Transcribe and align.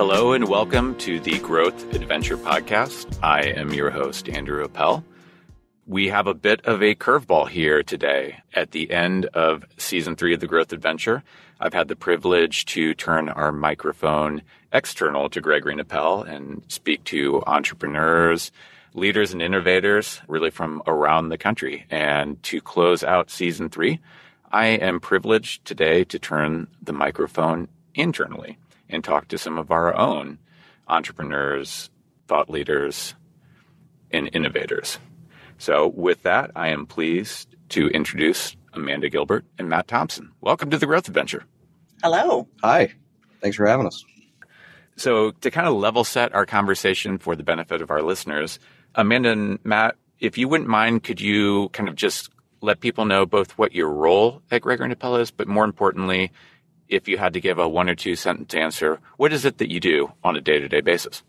Hello 0.00 0.32
and 0.32 0.48
welcome 0.48 0.96
to 0.96 1.20
the 1.20 1.38
Growth 1.40 1.94
Adventure 1.94 2.38
Podcast. 2.38 3.18
I 3.22 3.42
am 3.42 3.74
your 3.74 3.90
host, 3.90 4.30
Andrew 4.30 4.64
Appel. 4.64 5.04
We 5.86 6.08
have 6.08 6.26
a 6.26 6.32
bit 6.32 6.64
of 6.64 6.82
a 6.82 6.94
curveball 6.94 7.50
here 7.50 7.82
today 7.82 8.38
at 8.54 8.70
the 8.70 8.90
end 8.90 9.26
of 9.26 9.66
season 9.76 10.16
three 10.16 10.32
of 10.32 10.40
the 10.40 10.46
Growth 10.46 10.72
Adventure. 10.72 11.22
I've 11.60 11.74
had 11.74 11.88
the 11.88 11.96
privilege 11.96 12.64
to 12.64 12.94
turn 12.94 13.28
our 13.28 13.52
microphone 13.52 14.40
external 14.72 15.28
to 15.28 15.42
Gregory 15.42 15.78
Appel 15.78 16.22
and 16.22 16.62
speak 16.68 17.04
to 17.04 17.42
entrepreneurs, 17.46 18.52
leaders, 18.94 19.34
and 19.34 19.42
innovators 19.42 20.22
really 20.26 20.50
from 20.50 20.82
around 20.86 21.28
the 21.28 21.36
country. 21.36 21.84
And 21.90 22.42
to 22.44 22.62
close 22.62 23.04
out 23.04 23.30
season 23.30 23.68
three, 23.68 24.00
I 24.50 24.68
am 24.68 24.98
privileged 24.98 25.66
today 25.66 26.04
to 26.04 26.18
turn 26.18 26.68
the 26.82 26.94
microphone 26.94 27.68
internally 27.94 28.56
and 28.90 29.02
talk 29.02 29.28
to 29.28 29.38
some 29.38 29.56
of 29.56 29.70
our 29.70 29.96
own 29.96 30.38
entrepreneurs, 30.88 31.90
thought 32.26 32.50
leaders, 32.50 33.14
and 34.10 34.28
innovators. 34.32 34.98
So, 35.58 35.88
with 35.88 36.22
that, 36.24 36.50
I 36.56 36.68
am 36.68 36.86
pleased 36.86 37.54
to 37.70 37.88
introduce 37.88 38.56
Amanda 38.72 39.08
Gilbert 39.08 39.44
and 39.58 39.68
Matt 39.68 39.88
Thompson. 39.88 40.32
Welcome 40.40 40.70
to 40.70 40.78
the 40.78 40.86
Growth 40.86 41.08
Adventure. 41.08 41.44
Hello. 42.02 42.48
Hi. 42.62 42.92
Thanks 43.40 43.56
for 43.56 43.66
having 43.66 43.86
us. 43.86 44.04
So, 44.96 45.30
to 45.30 45.50
kind 45.50 45.68
of 45.68 45.74
level 45.74 46.04
set 46.04 46.34
our 46.34 46.46
conversation 46.46 47.18
for 47.18 47.36
the 47.36 47.42
benefit 47.42 47.82
of 47.82 47.90
our 47.90 48.02
listeners, 48.02 48.58
Amanda 48.94 49.30
and 49.30 49.58
Matt, 49.64 49.96
if 50.18 50.36
you 50.36 50.48
wouldn't 50.48 50.68
mind, 50.68 51.04
could 51.04 51.20
you 51.20 51.68
kind 51.70 51.88
of 51.88 51.94
just 51.94 52.30
let 52.60 52.80
people 52.80 53.04
know 53.04 53.24
both 53.24 53.56
what 53.56 53.74
your 53.74 53.90
role 53.90 54.42
at 54.50 54.62
Gregory 54.62 54.90
Appel 54.92 55.16
is, 55.16 55.30
but 55.30 55.48
more 55.48 55.64
importantly, 55.64 56.32
if 56.90 57.08
you 57.08 57.16
had 57.16 57.32
to 57.32 57.40
give 57.40 57.58
a 57.58 57.68
one 57.68 57.88
or 57.88 57.94
two 57.94 58.16
sentence 58.16 58.54
answer, 58.54 59.00
what 59.16 59.32
is 59.32 59.44
it 59.44 59.58
that 59.58 59.70
you 59.70 59.80
do 59.80 60.12
on 60.22 60.36
a 60.36 60.40
day 60.40 60.58
to 60.58 60.68
day 60.68 60.80
basis? 60.80 61.22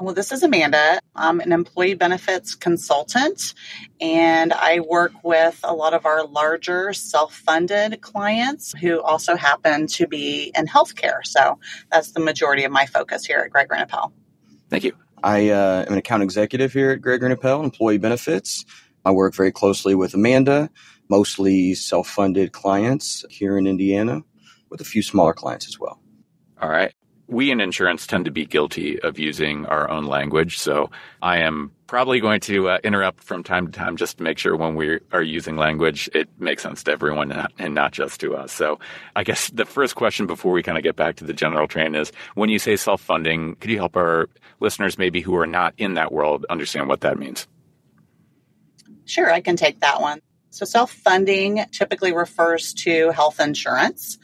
Well, 0.00 0.14
this 0.14 0.32
is 0.32 0.42
Amanda. 0.42 0.98
I'm 1.14 1.38
an 1.40 1.52
employee 1.52 1.94
benefits 1.94 2.54
consultant, 2.56 3.54
and 4.00 4.52
I 4.52 4.80
work 4.80 5.12
with 5.22 5.60
a 5.62 5.74
lot 5.74 5.94
of 5.94 6.06
our 6.06 6.24
larger 6.24 6.92
self 6.92 7.34
funded 7.34 8.00
clients 8.00 8.72
who 8.80 9.00
also 9.00 9.36
happen 9.36 9.86
to 9.88 10.08
be 10.08 10.50
in 10.56 10.66
healthcare. 10.66 11.24
So 11.24 11.58
that's 11.90 12.12
the 12.12 12.20
majority 12.20 12.64
of 12.64 12.72
my 12.72 12.86
focus 12.86 13.24
here 13.24 13.38
at 13.38 13.50
Gregory 13.50 13.78
Appel. 13.78 14.12
Thank 14.70 14.84
you. 14.84 14.92
I 15.22 15.50
uh, 15.50 15.84
am 15.86 15.92
an 15.92 15.98
account 15.98 16.24
executive 16.24 16.72
here 16.72 16.90
at 16.90 17.00
Gregory 17.00 17.30
Appel, 17.30 17.62
employee 17.62 17.98
benefits. 17.98 18.64
I 19.04 19.12
work 19.12 19.34
very 19.34 19.52
closely 19.52 19.94
with 19.94 20.14
Amanda, 20.14 20.70
mostly 21.08 21.74
self 21.74 22.08
funded 22.08 22.52
clients 22.52 23.24
here 23.28 23.56
in 23.56 23.66
Indiana, 23.66 24.24
with 24.72 24.80
a 24.80 24.84
few 24.84 25.02
smaller 25.02 25.34
clients 25.34 25.68
as 25.68 25.78
well. 25.78 26.00
All 26.60 26.70
right. 26.70 26.92
We 27.28 27.50
in 27.50 27.60
insurance 27.60 28.06
tend 28.06 28.24
to 28.24 28.30
be 28.30 28.44
guilty 28.44 29.00
of 29.00 29.18
using 29.18 29.64
our 29.66 29.88
own 29.88 30.06
language. 30.06 30.58
So 30.58 30.90
I 31.22 31.38
am 31.38 31.70
probably 31.86 32.20
going 32.20 32.40
to 32.40 32.68
uh, 32.68 32.78
interrupt 32.82 33.22
from 33.22 33.42
time 33.42 33.66
to 33.66 33.72
time 33.72 33.96
just 33.96 34.18
to 34.18 34.24
make 34.24 34.38
sure 34.38 34.56
when 34.56 34.74
we 34.74 34.98
are 35.12 35.22
using 35.22 35.56
language, 35.56 36.10
it 36.14 36.28
makes 36.38 36.62
sense 36.62 36.82
to 36.84 36.92
everyone 36.92 37.46
and 37.58 37.74
not 37.74 37.92
just 37.92 38.20
to 38.20 38.34
us. 38.34 38.52
So 38.52 38.80
I 39.14 39.24
guess 39.24 39.50
the 39.50 39.64
first 39.64 39.94
question 39.94 40.26
before 40.26 40.52
we 40.52 40.62
kind 40.62 40.76
of 40.76 40.84
get 40.84 40.96
back 40.96 41.16
to 41.16 41.24
the 41.24 41.32
general 41.32 41.68
train 41.68 41.94
is 41.94 42.12
when 42.34 42.50
you 42.50 42.58
say 42.58 42.76
self 42.76 43.00
funding, 43.00 43.54
could 43.56 43.70
you 43.70 43.76
help 43.78 43.96
our 43.96 44.28
listeners 44.60 44.98
maybe 44.98 45.20
who 45.20 45.36
are 45.36 45.46
not 45.46 45.74
in 45.78 45.94
that 45.94 46.12
world 46.12 46.44
understand 46.50 46.88
what 46.88 47.02
that 47.02 47.18
means? 47.18 47.46
Sure, 49.04 49.30
I 49.30 49.40
can 49.40 49.56
take 49.56 49.80
that 49.80 50.00
one. 50.00 50.20
So, 50.52 50.66
self 50.66 50.92
funding 50.92 51.64
typically 51.72 52.12
refers 52.12 52.74
to 52.74 53.10
health 53.12 53.40
insurance, 53.40 54.18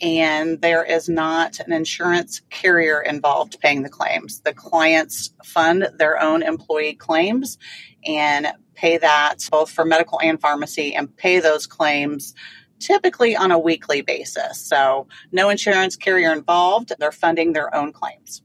and 0.00 0.58
there 0.62 0.82
is 0.82 1.10
not 1.10 1.60
an 1.60 1.74
insurance 1.74 2.40
carrier 2.48 3.02
involved 3.02 3.60
paying 3.60 3.82
the 3.82 3.90
claims. 3.90 4.40
The 4.40 4.54
clients 4.54 5.34
fund 5.44 5.90
their 5.98 6.18
own 6.22 6.42
employee 6.42 6.94
claims 6.94 7.58
and 8.06 8.48
pay 8.74 8.96
that 8.96 9.46
both 9.50 9.70
for 9.70 9.84
medical 9.84 10.18
and 10.22 10.40
pharmacy 10.40 10.94
and 10.94 11.14
pay 11.14 11.38
those 11.38 11.66
claims 11.66 12.32
typically 12.78 13.36
on 13.36 13.50
a 13.50 13.58
weekly 13.58 14.00
basis. 14.00 14.58
So, 14.58 15.06
no 15.32 15.50
insurance 15.50 15.96
carrier 15.96 16.32
involved, 16.32 16.94
they're 16.98 17.12
funding 17.12 17.52
their 17.52 17.74
own 17.74 17.92
claims. 17.92 18.40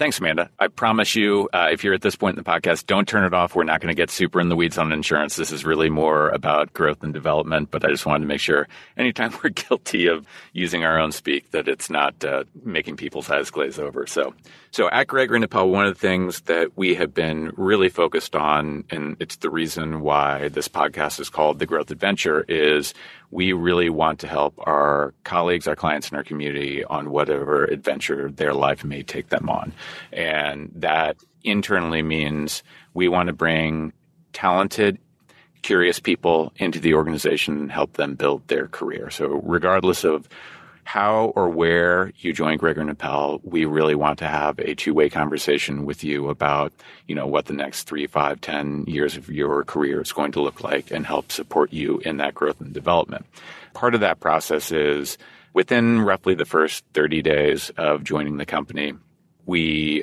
Thanks, 0.00 0.18
Amanda. 0.18 0.48
I 0.58 0.68
promise 0.68 1.14
you, 1.14 1.50
uh, 1.52 1.68
if 1.70 1.84
you're 1.84 1.92
at 1.92 2.00
this 2.00 2.16
point 2.16 2.38
in 2.38 2.42
the 2.42 2.50
podcast, 2.50 2.86
don't 2.86 3.06
turn 3.06 3.22
it 3.22 3.34
off. 3.34 3.54
We're 3.54 3.64
not 3.64 3.82
going 3.82 3.94
to 3.94 3.94
get 3.94 4.08
super 4.08 4.40
in 4.40 4.48
the 4.48 4.56
weeds 4.56 4.78
on 4.78 4.92
insurance. 4.92 5.36
This 5.36 5.52
is 5.52 5.62
really 5.62 5.90
more 5.90 6.30
about 6.30 6.72
growth 6.72 7.02
and 7.02 7.12
development. 7.12 7.70
But 7.70 7.84
I 7.84 7.88
just 7.88 8.06
wanted 8.06 8.20
to 8.20 8.26
make 8.26 8.40
sure 8.40 8.66
anytime 8.96 9.34
we're 9.44 9.50
guilty 9.50 10.06
of 10.06 10.26
using 10.54 10.86
our 10.86 10.98
own 10.98 11.12
speak, 11.12 11.50
that 11.50 11.68
it's 11.68 11.90
not 11.90 12.24
uh, 12.24 12.44
making 12.64 12.96
people's 12.96 13.28
eyes 13.28 13.50
glaze 13.50 13.78
over. 13.78 14.06
So, 14.06 14.32
so 14.72 14.88
at 14.90 15.08
Gregory 15.08 15.36
and 15.36 15.44
Appel, 15.44 15.68
one 15.68 15.86
of 15.86 15.94
the 15.94 16.00
things 16.00 16.42
that 16.42 16.76
we 16.76 16.94
have 16.94 17.12
been 17.12 17.52
really 17.56 17.88
focused 17.88 18.36
on, 18.36 18.84
and 18.90 19.16
it's 19.18 19.36
the 19.36 19.50
reason 19.50 20.00
why 20.00 20.48
this 20.48 20.68
podcast 20.68 21.18
is 21.18 21.28
called 21.28 21.58
The 21.58 21.66
Growth 21.66 21.90
Adventure, 21.90 22.44
is 22.48 22.94
we 23.30 23.52
really 23.52 23.90
want 23.90 24.20
to 24.20 24.28
help 24.28 24.54
our 24.58 25.12
colleagues, 25.24 25.66
our 25.66 25.76
clients 25.76 26.10
in 26.10 26.16
our 26.16 26.22
community 26.22 26.84
on 26.84 27.10
whatever 27.10 27.64
adventure 27.64 28.30
their 28.30 28.54
life 28.54 28.84
may 28.84 29.02
take 29.02 29.28
them 29.28 29.48
on. 29.48 29.72
And 30.12 30.70
that 30.76 31.16
internally 31.42 32.02
means 32.02 32.62
we 32.94 33.08
want 33.08 33.26
to 33.26 33.32
bring 33.32 33.92
talented, 34.32 34.98
curious 35.62 35.98
people 36.00 36.52
into 36.56 36.78
the 36.78 36.94
organization 36.94 37.58
and 37.58 37.72
help 37.72 37.94
them 37.94 38.14
build 38.14 38.46
their 38.48 38.68
career. 38.68 39.10
So 39.10 39.40
regardless 39.44 40.04
of 40.04 40.28
how 40.90 41.26
or 41.36 41.48
where 41.48 42.12
you 42.18 42.32
join 42.32 42.58
Gregory 42.58 42.90
Appel, 42.90 43.40
we 43.44 43.64
really 43.64 43.94
want 43.94 44.18
to 44.18 44.26
have 44.26 44.58
a 44.58 44.74
two-way 44.74 45.08
conversation 45.08 45.84
with 45.84 46.02
you 46.02 46.28
about, 46.28 46.72
you 47.06 47.14
know, 47.14 47.28
what 47.28 47.46
the 47.46 47.52
next 47.52 47.84
three, 47.84 48.08
five, 48.08 48.40
ten 48.40 48.82
years 48.88 49.16
of 49.16 49.30
your 49.30 49.62
career 49.62 50.00
is 50.00 50.12
going 50.12 50.32
to 50.32 50.42
look 50.42 50.64
like 50.64 50.90
and 50.90 51.06
help 51.06 51.30
support 51.30 51.72
you 51.72 51.98
in 51.98 52.16
that 52.16 52.34
growth 52.34 52.60
and 52.60 52.72
development. 52.72 53.24
Part 53.72 53.94
of 53.94 54.00
that 54.00 54.18
process 54.18 54.72
is 54.72 55.16
within 55.52 56.00
roughly 56.00 56.34
the 56.34 56.44
first 56.44 56.82
30 56.92 57.22
days 57.22 57.70
of 57.76 58.02
joining 58.02 58.38
the 58.38 58.44
company, 58.44 58.94
we 59.46 60.02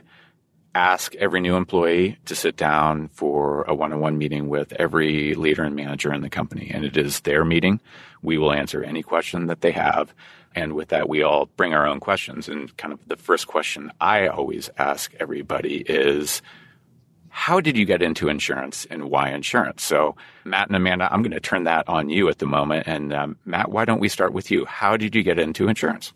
ask 0.73 1.15
every 1.15 1.41
new 1.41 1.57
employee 1.57 2.17
to 2.27 2.33
sit 2.33 2.55
down 2.55 3.09
for 3.09 3.63
a 3.63 3.75
one-on-one 3.75 4.17
meeting 4.17 4.47
with 4.47 4.71
every 4.73 5.35
leader 5.35 5.63
and 5.63 5.75
manager 5.75 6.13
in 6.13 6.21
the 6.21 6.29
company. 6.29 6.71
And 6.73 6.85
it 6.85 6.95
is 6.95 7.19
their 7.21 7.43
meeting. 7.43 7.81
We 8.21 8.37
will 8.37 8.53
answer 8.53 8.83
any 8.83 9.03
question 9.03 9.47
that 9.47 9.59
they 9.59 9.71
have. 9.71 10.13
And 10.57 10.73
with 10.73 10.90
that, 10.90 11.07
we 11.07 11.22
all 11.22 11.45
bring 11.56 11.75
our 11.75 11.85
own 11.85 12.00
questions. 12.00 12.50
And 12.50 12.75
kind 12.78 12.91
of 12.91 13.00
the 13.07 13.16
first 13.16 13.45
question 13.45 13.91
I 14.01 14.28
always 14.28 14.72
ask 14.78 15.13
everybody 15.19 15.84
is, 15.88 16.41
how 17.29 17.62
did 17.62 17.78
you 17.78 17.85
get 17.85 18.01
into 18.01 18.28
insurance 18.28 18.88
and 18.90 19.12
why 19.12 19.29
insurance? 19.29 19.84
So, 19.84 20.16
Matt 20.45 20.68
and 20.68 20.75
Amanda, 20.75 21.07
I'm 21.13 21.22
going 21.22 21.31
to 21.34 21.40
turn 21.40 21.66
that 21.66 21.88
on 21.88 22.09
you 22.09 22.28
at 22.29 22.40
the 22.40 22.47
moment. 22.47 22.88
And 22.88 23.13
um, 23.13 23.38
Matt, 23.45 23.69
why 23.69 23.85
don't 23.85 24.00
we 24.00 24.09
start 24.09 24.34
with 24.34 24.50
you? 24.50 24.66
How 24.66 24.97
did 24.97 25.13
you 25.13 25.22
get 25.22 25.38
into 25.38 25.68
insurance? 25.68 26.12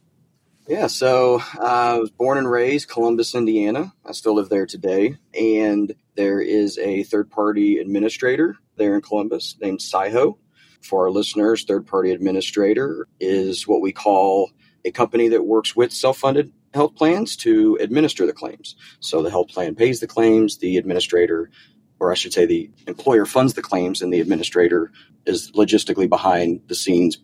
Yeah, 0.67 0.87
so 0.87 1.41
uh, 1.59 1.63
I 1.63 1.99
was 1.99 2.09
born 2.09 2.39
and 2.39 2.49
raised 2.49 2.89
Columbus, 2.89 3.35
Indiana. 3.35 3.93
I 4.03 4.13
still 4.13 4.35
live 4.35 4.49
there 4.49 4.65
today, 4.65 5.17
and 5.39 5.93
there 6.15 6.41
is 6.41 6.79
a 6.79 7.03
third-party 7.03 7.77
administrator 7.77 8.57
there 8.77 8.95
in 8.95 9.01
Columbus 9.01 9.55
named 9.61 9.81
SIHO. 9.81 10.37
For 10.81 11.05
our 11.05 11.11
listeners, 11.11 11.63
third-party 11.63 12.11
administrator 12.11 13.07
is 13.19 13.67
what 13.67 13.81
we 13.81 13.91
call 13.91 14.51
a 14.83 14.91
company 14.91 15.27
that 15.29 15.45
works 15.45 15.75
with 15.75 15.91
self-funded 15.91 16.51
health 16.73 16.95
plans 16.95 17.35
to 17.37 17.77
administer 17.79 18.25
the 18.25 18.33
claims. 18.33 18.75
So 18.99 19.21
the 19.21 19.29
health 19.29 19.49
plan 19.49 19.75
pays 19.75 19.99
the 19.99 20.07
claims, 20.07 20.57
the 20.57 20.77
administrator, 20.77 21.51
or 21.99 22.11
I 22.11 22.15
should 22.15 22.33
say, 22.33 22.45
the 22.45 22.71
employer 22.87 23.25
funds 23.25 23.53
the 23.53 23.61
claims, 23.61 24.01
and 24.01 24.11
the 24.11 24.21
administrator 24.21 24.91
is 25.25 25.51
logistically 25.51 26.09
behind 26.09 26.61
the 26.67 26.75
scenes, 26.75 27.17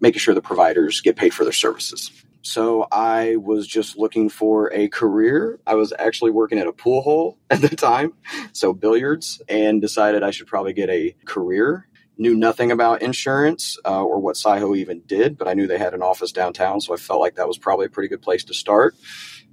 making 0.00 0.20
sure 0.20 0.34
the 0.34 0.42
providers 0.42 1.00
get 1.00 1.16
paid 1.16 1.34
for 1.34 1.44
their 1.44 1.52
services. 1.52 2.10
So 2.42 2.86
I 2.92 3.34
was 3.36 3.66
just 3.66 3.98
looking 3.98 4.28
for 4.28 4.72
a 4.72 4.86
career. 4.86 5.58
I 5.66 5.74
was 5.74 5.92
actually 5.98 6.30
working 6.30 6.60
at 6.60 6.68
a 6.68 6.72
pool 6.72 7.02
hall 7.02 7.38
at 7.50 7.60
the 7.60 7.74
time, 7.74 8.12
so 8.52 8.72
billiards, 8.72 9.42
and 9.48 9.80
decided 9.80 10.22
I 10.22 10.30
should 10.30 10.46
probably 10.46 10.72
get 10.72 10.88
a 10.88 11.16
career. 11.24 11.88
Knew 12.18 12.34
nothing 12.34 12.70
about 12.72 13.02
insurance 13.02 13.78
uh, 13.84 14.02
or 14.02 14.18
what 14.18 14.36
SIHO 14.36 14.74
even 14.76 15.02
did, 15.06 15.36
but 15.36 15.48
I 15.48 15.54
knew 15.54 15.66
they 15.66 15.78
had 15.78 15.92
an 15.92 16.02
office 16.02 16.32
downtown, 16.32 16.80
so 16.80 16.94
I 16.94 16.96
felt 16.96 17.20
like 17.20 17.34
that 17.34 17.46
was 17.46 17.58
probably 17.58 17.86
a 17.86 17.90
pretty 17.90 18.08
good 18.08 18.22
place 18.22 18.44
to 18.44 18.54
start. 18.54 18.94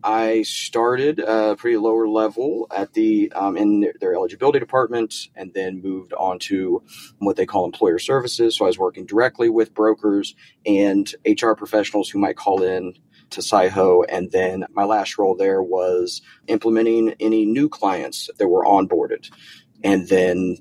I 0.03 0.41
started 0.41 1.19
a 1.19 1.55
pretty 1.55 1.77
lower 1.77 2.07
level 2.07 2.67
at 2.75 2.93
the 2.93 3.31
um, 3.33 3.55
in 3.55 3.79
their, 3.79 3.93
their, 3.99 4.13
eligibility 4.13 4.59
department, 4.59 5.15
and 5.35 5.53
then 5.53 5.81
moved 5.81 6.13
on 6.13 6.39
to 6.39 6.83
what 7.19 7.37
they 7.37 7.45
call 7.45 7.65
employer 7.65 7.99
services. 7.99 8.57
So 8.57 8.65
I 8.65 8.67
was 8.67 8.77
working 8.77 9.05
directly 9.05 9.49
with 9.49 9.73
brokers 9.73 10.35
and 10.65 11.13
HR 11.25 11.53
professionals 11.53 12.09
who 12.09 12.19
might 12.19 12.35
call 12.35 12.63
in 12.63 12.93
to 13.31 13.41
SIHO, 13.41 14.03
and 14.09 14.31
then 14.31 14.65
my 14.71 14.83
last 14.83 15.17
role 15.17 15.35
there 15.35 15.63
was 15.63 16.21
implementing 16.47 17.15
any 17.19 17.45
new 17.45 17.69
clients 17.69 18.29
that 18.37 18.47
were 18.47 18.65
onboarded, 18.65 19.29
and 19.83 20.07
then 20.09 20.57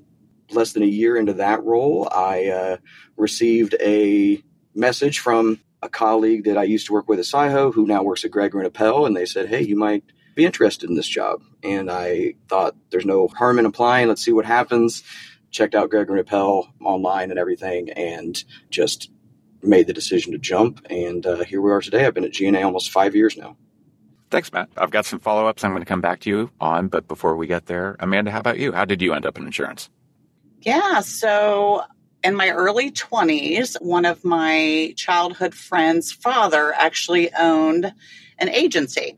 less 0.55 0.73
than 0.73 0.83
a 0.83 0.87
year 0.87 1.17
into 1.17 1.33
that 1.33 1.63
role, 1.63 2.07
I 2.11 2.47
uh, 2.47 2.77
received 3.17 3.75
a 3.79 4.41
message 4.75 5.19
from 5.19 5.59
a 5.81 5.89
colleague 5.89 6.45
that 6.45 6.57
I 6.57 6.63
used 6.63 6.87
to 6.87 6.93
work 6.93 7.07
with 7.07 7.19
at 7.19 7.25
SIHO 7.25 7.73
who 7.73 7.85
now 7.85 8.03
works 8.03 8.23
at 8.23 8.31
Gregory 8.31 8.65
and 8.65 8.67
Appel, 8.67 9.05
and 9.05 9.15
they 9.15 9.25
said, 9.25 9.49
"Hey, 9.49 9.61
you 9.61 9.75
might 9.75 10.03
be 10.35 10.45
interested 10.45 10.89
in 10.89 10.95
this 10.95 11.07
job." 11.07 11.41
And 11.63 11.91
I 11.91 12.35
thought, 12.47 12.75
"There's 12.89 13.05
no 13.05 13.27
harm 13.27 13.59
in 13.59 13.65
applying. 13.65 14.07
Let's 14.07 14.23
see 14.23 14.31
what 14.31 14.45
happens." 14.45 15.03
Checked 15.51 15.75
out 15.75 15.91
Gregory 15.91 16.19
and 16.19 16.27
Appel 16.27 16.67
online 16.81 17.29
and 17.29 17.39
everything, 17.39 17.91
and 17.91 18.41
just 18.69 19.11
made 19.61 19.87
the 19.87 19.93
decision 19.93 20.31
to 20.31 20.37
jump. 20.37 20.85
And 20.89 21.25
uh, 21.25 21.43
here 21.43 21.61
we 21.61 21.71
are 21.71 21.81
today. 21.81 22.05
I've 22.05 22.13
been 22.13 22.25
at 22.25 22.31
G&A 22.31 22.61
almost 22.63 22.91
five 22.91 23.15
years 23.15 23.37
now. 23.37 23.55
Thanks, 24.29 24.51
Matt. 24.51 24.69
I've 24.75 24.89
got 24.89 25.05
some 25.05 25.19
follow 25.19 25.45
ups 25.45 25.63
I'm 25.63 25.71
going 25.71 25.83
to 25.83 25.87
come 25.87 26.01
back 26.01 26.21
to 26.21 26.29
you 26.29 26.49
on, 26.59 26.87
but 26.87 27.07
before 27.07 27.35
we 27.35 27.45
get 27.45 27.67
there, 27.67 27.95
Amanda, 27.99 28.31
how 28.31 28.39
about 28.39 28.57
you? 28.57 28.71
How 28.71 28.83
did 28.83 29.01
you 29.01 29.13
end 29.13 29.27
up 29.27 29.37
in 29.37 29.45
insurance? 29.45 29.89
Yeah, 30.65 31.01
so 31.01 31.83
in 32.23 32.35
my 32.35 32.49
early 32.51 32.89
20s, 32.89 33.81
one 33.81 34.05
of 34.05 34.23
my 34.23 34.93
childhood 34.95 35.53
friends' 35.53 36.13
father 36.13 36.73
actually 36.73 37.33
owned 37.33 37.93
an 38.37 38.47
agency. 38.47 39.17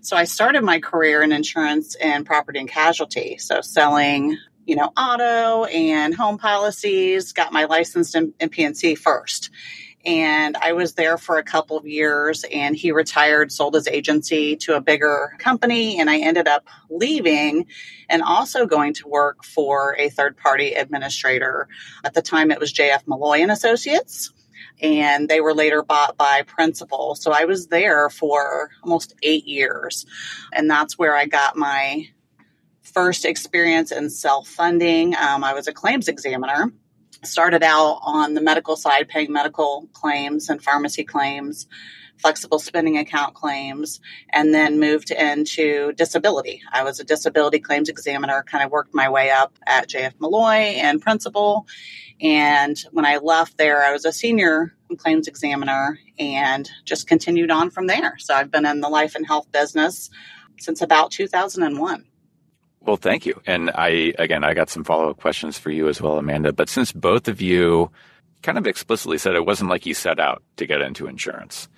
So 0.00 0.16
I 0.16 0.24
started 0.24 0.62
my 0.64 0.80
career 0.80 1.20
in 1.20 1.32
insurance 1.32 1.96
and 1.96 2.24
property 2.24 2.60
and 2.60 2.68
casualty. 2.68 3.36
So 3.36 3.60
selling, 3.60 4.38
you 4.64 4.76
know, 4.76 4.90
auto 4.96 5.64
and 5.64 6.14
home 6.14 6.38
policies, 6.38 7.34
got 7.34 7.52
my 7.52 7.66
license 7.66 8.14
in, 8.14 8.32
in 8.40 8.48
P&C 8.48 8.94
first 8.94 9.50
and 10.06 10.56
I 10.56 10.72
was 10.72 10.94
there 10.94 11.18
for 11.18 11.36
a 11.36 11.42
couple 11.42 11.76
of 11.76 11.84
years 11.84 12.44
and 12.44 12.76
he 12.76 12.92
retired, 12.92 13.50
sold 13.50 13.74
his 13.74 13.88
agency 13.88 14.54
to 14.58 14.76
a 14.76 14.80
bigger 14.80 15.34
company 15.40 15.98
and 15.98 16.08
I 16.08 16.18
ended 16.18 16.46
up 16.46 16.68
leaving 16.88 17.66
and 18.08 18.22
also 18.22 18.66
going 18.66 18.94
to 18.94 19.08
work 19.08 19.44
for 19.44 19.96
a 19.98 20.08
third 20.08 20.36
party 20.36 20.74
administrator. 20.74 21.66
At 22.04 22.14
the 22.14 22.22
time 22.22 22.52
it 22.52 22.60
was 22.60 22.72
JF 22.72 23.04
Molloy 23.08 23.40
and 23.40 23.50
Associates 23.50 24.32
and 24.80 25.28
they 25.28 25.40
were 25.40 25.54
later 25.54 25.82
bought 25.82 26.16
by 26.16 26.42
Principal. 26.42 27.16
So 27.16 27.32
I 27.32 27.44
was 27.44 27.66
there 27.66 28.08
for 28.08 28.70
almost 28.84 29.14
8 29.24 29.44
years 29.44 30.06
and 30.52 30.70
that's 30.70 30.96
where 30.96 31.16
I 31.16 31.26
got 31.26 31.56
my 31.56 32.08
first 32.82 33.24
experience 33.24 33.90
in 33.90 34.08
self-funding. 34.08 35.16
Um, 35.16 35.42
I 35.42 35.52
was 35.52 35.66
a 35.66 35.72
claims 35.72 36.06
examiner 36.06 36.72
started 37.24 37.62
out 37.62 38.00
on 38.02 38.34
the 38.34 38.40
medical 38.40 38.76
side, 38.76 39.08
paying 39.08 39.32
medical 39.32 39.88
claims 39.92 40.48
and 40.48 40.62
pharmacy 40.62 41.04
claims, 41.04 41.66
flexible 42.18 42.58
spending 42.58 42.98
account 42.98 43.34
claims, 43.34 44.00
and 44.30 44.54
then 44.54 44.80
moved 44.80 45.10
into 45.10 45.92
disability. 45.92 46.62
I 46.72 46.82
was 46.82 47.00
a 47.00 47.04
disability 47.04 47.58
claims 47.58 47.88
examiner, 47.88 48.44
kind 48.46 48.64
of 48.64 48.70
worked 48.70 48.94
my 48.94 49.08
way 49.08 49.30
up 49.30 49.58
at 49.66 49.88
JF 49.88 50.14
Molloy 50.18 50.78
and 50.78 51.00
principal. 51.00 51.66
And 52.20 52.82
when 52.92 53.04
I 53.04 53.18
left 53.18 53.58
there, 53.58 53.82
I 53.82 53.92
was 53.92 54.04
a 54.04 54.12
senior 54.12 54.72
claims 54.98 55.28
examiner 55.28 55.98
and 56.18 56.70
just 56.84 57.06
continued 57.06 57.50
on 57.50 57.70
from 57.70 57.86
there. 57.86 58.16
So 58.18 58.34
I've 58.34 58.50
been 58.50 58.66
in 58.66 58.80
the 58.80 58.88
life 58.88 59.14
and 59.14 59.26
health 59.26 59.50
business 59.52 60.10
since 60.58 60.80
about 60.80 61.10
2001. 61.10 62.04
Well, 62.86 62.96
thank 62.96 63.26
you. 63.26 63.40
And 63.46 63.70
I, 63.70 64.14
again, 64.16 64.44
I 64.44 64.54
got 64.54 64.70
some 64.70 64.84
follow 64.84 65.10
up 65.10 65.16
questions 65.16 65.58
for 65.58 65.70
you 65.70 65.88
as 65.88 66.00
well, 66.00 66.18
Amanda. 66.18 66.52
But 66.52 66.68
since 66.68 66.92
both 66.92 67.26
of 67.26 67.42
you 67.42 67.90
kind 68.42 68.58
of 68.58 68.66
explicitly 68.66 69.18
said 69.18 69.34
it 69.34 69.44
wasn't 69.44 69.70
like 69.70 69.86
you 69.86 69.94
set 69.94 70.20
out 70.20 70.42
to 70.56 70.66
get 70.66 70.80
into 70.80 71.08
insurance, 71.08 71.68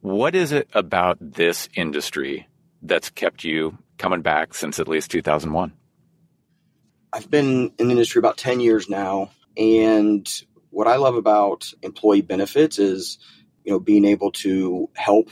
what 0.00 0.34
is 0.34 0.52
it 0.52 0.68
about 0.72 1.18
this 1.20 1.68
industry 1.74 2.48
that's 2.80 3.10
kept 3.10 3.44
you 3.44 3.76
coming 3.98 4.22
back 4.22 4.54
since 4.54 4.80
at 4.80 4.88
least 4.88 5.10
2001? 5.10 5.72
I've 7.12 7.30
been 7.30 7.72
in 7.78 7.88
the 7.88 7.92
industry 7.92 8.18
about 8.18 8.38
10 8.38 8.60
years 8.60 8.88
now. 8.88 9.30
And 9.58 10.26
what 10.70 10.86
I 10.86 10.96
love 10.96 11.16
about 11.16 11.70
employee 11.82 12.22
benefits 12.22 12.78
is, 12.78 13.18
you 13.64 13.72
know, 13.72 13.80
being 13.80 14.06
able 14.06 14.32
to 14.32 14.88
help 14.94 15.30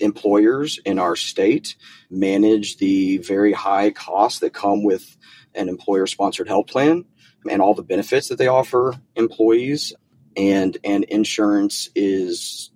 employers 0.00 0.78
in 0.84 0.98
our 0.98 1.16
state 1.16 1.76
manage 2.10 2.78
the 2.78 3.18
very 3.18 3.52
high 3.52 3.90
costs 3.90 4.40
that 4.40 4.52
come 4.52 4.82
with 4.84 5.16
an 5.54 5.68
employer 5.68 6.06
sponsored 6.06 6.48
health 6.48 6.66
plan 6.66 7.04
and 7.48 7.62
all 7.62 7.74
the 7.74 7.82
benefits 7.82 8.28
that 8.28 8.38
they 8.38 8.48
offer 8.48 8.94
employees. 9.16 9.92
And 10.36 10.76
and 10.84 11.04
insurance 11.04 11.88
is 11.94 12.70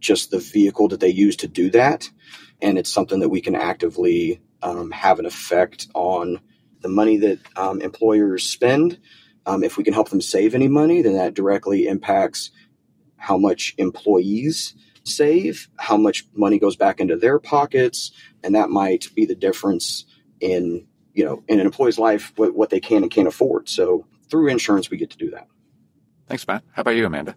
just 0.00 0.30
the 0.30 0.38
vehicle 0.38 0.88
that 0.88 1.00
they 1.00 1.08
use 1.08 1.36
to 1.36 1.48
do 1.48 1.70
that. 1.70 2.10
And 2.60 2.78
it's 2.78 2.92
something 2.92 3.20
that 3.20 3.28
we 3.28 3.40
can 3.40 3.54
actively 3.54 4.40
um, 4.62 4.90
have 4.90 5.18
an 5.18 5.26
effect 5.26 5.88
on 5.94 6.40
the 6.80 6.88
money 6.88 7.18
that 7.18 7.38
um, 7.56 7.80
employers 7.80 8.44
spend. 8.44 8.98
Um, 9.46 9.62
if 9.62 9.76
we 9.76 9.84
can 9.84 9.92
help 9.92 10.08
them 10.08 10.22
save 10.22 10.54
any 10.54 10.68
money 10.68 11.02
then 11.02 11.14
that 11.14 11.34
directly 11.34 11.86
impacts 11.86 12.50
how 13.16 13.36
much 13.36 13.74
employees 13.78 14.74
save, 15.04 15.68
how 15.78 15.96
much 15.96 16.26
money 16.34 16.58
goes 16.58 16.76
back 16.76 17.00
into 17.00 17.16
their 17.16 17.38
pockets, 17.38 18.10
and 18.42 18.54
that 18.54 18.70
might 18.70 19.06
be 19.14 19.26
the 19.26 19.34
difference 19.34 20.04
in 20.40 20.86
you 21.12 21.24
know 21.24 21.42
in 21.48 21.60
an 21.60 21.66
employee's 21.66 21.98
life 21.98 22.32
what, 22.36 22.54
what 22.54 22.70
they 22.70 22.80
can 22.80 23.02
and 23.02 23.10
can't 23.10 23.28
afford. 23.28 23.68
So 23.68 24.06
through 24.28 24.48
insurance, 24.48 24.90
we 24.90 24.96
get 24.96 25.10
to 25.10 25.18
do 25.18 25.30
that. 25.30 25.46
Thanks, 26.28 26.46
Matt. 26.46 26.64
How 26.72 26.80
about 26.80 26.96
you, 26.96 27.06
Amanda? 27.06 27.36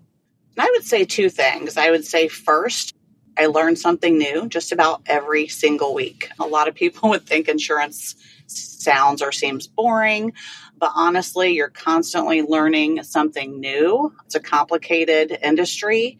I 0.57 0.69
would 0.73 0.83
say 0.83 1.05
two 1.05 1.29
things. 1.29 1.77
I 1.77 1.91
would 1.91 2.05
say 2.05 2.27
first, 2.27 2.95
I 3.37 3.45
learn 3.47 3.75
something 3.75 4.17
new 4.17 4.47
just 4.47 4.71
about 4.71 5.03
every 5.05 5.47
single 5.47 5.93
week. 5.93 6.29
A 6.39 6.47
lot 6.47 6.67
of 6.67 6.73
people 6.73 7.09
would 7.09 7.25
think 7.25 7.47
insurance 7.47 8.15
sounds 8.47 9.21
or 9.21 9.33
seems 9.33 9.67
boring, 9.67 10.33
but 10.79 10.91
honestly, 10.95 11.53
you're 11.53 11.69
constantly 11.69 12.41
learning 12.41 13.03
something 13.03 13.59
new. 13.59 14.13
It's 14.25 14.35
a 14.35 14.39
complicated 14.39 15.37
industry 15.43 16.19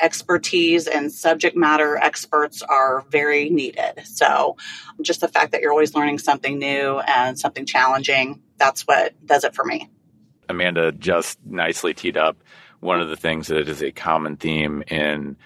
expertise 0.00 0.86
and 0.86 1.12
subject 1.12 1.56
matter 1.56 1.96
experts 1.96 2.62
are 2.62 3.04
very 3.10 3.50
needed. 3.50 4.02
So, 4.04 4.56
just 5.00 5.20
the 5.20 5.28
fact 5.28 5.52
that 5.52 5.60
you're 5.60 5.72
always 5.72 5.94
learning 5.94 6.18
something 6.18 6.58
new 6.58 7.00
and 7.00 7.38
something 7.38 7.66
challenging, 7.66 8.42
that's 8.58 8.82
what 8.82 9.14
does 9.24 9.44
it 9.44 9.54
for 9.54 9.64
me. 9.64 9.90
Amanda 10.48 10.92
just 10.92 11.38
nicely 11.44 11.94
teed 11.94 12.16
up 12.16 12.36
one 12.80 13.00
of 13.00 13.08
the 13.08 13.16
things 13.16 13.48
that 13.48 13.68
is 13.68 13.82
a 13.82 13.92
common 13.92 14.36
theme 14.36 14.82
in 14.88 15.36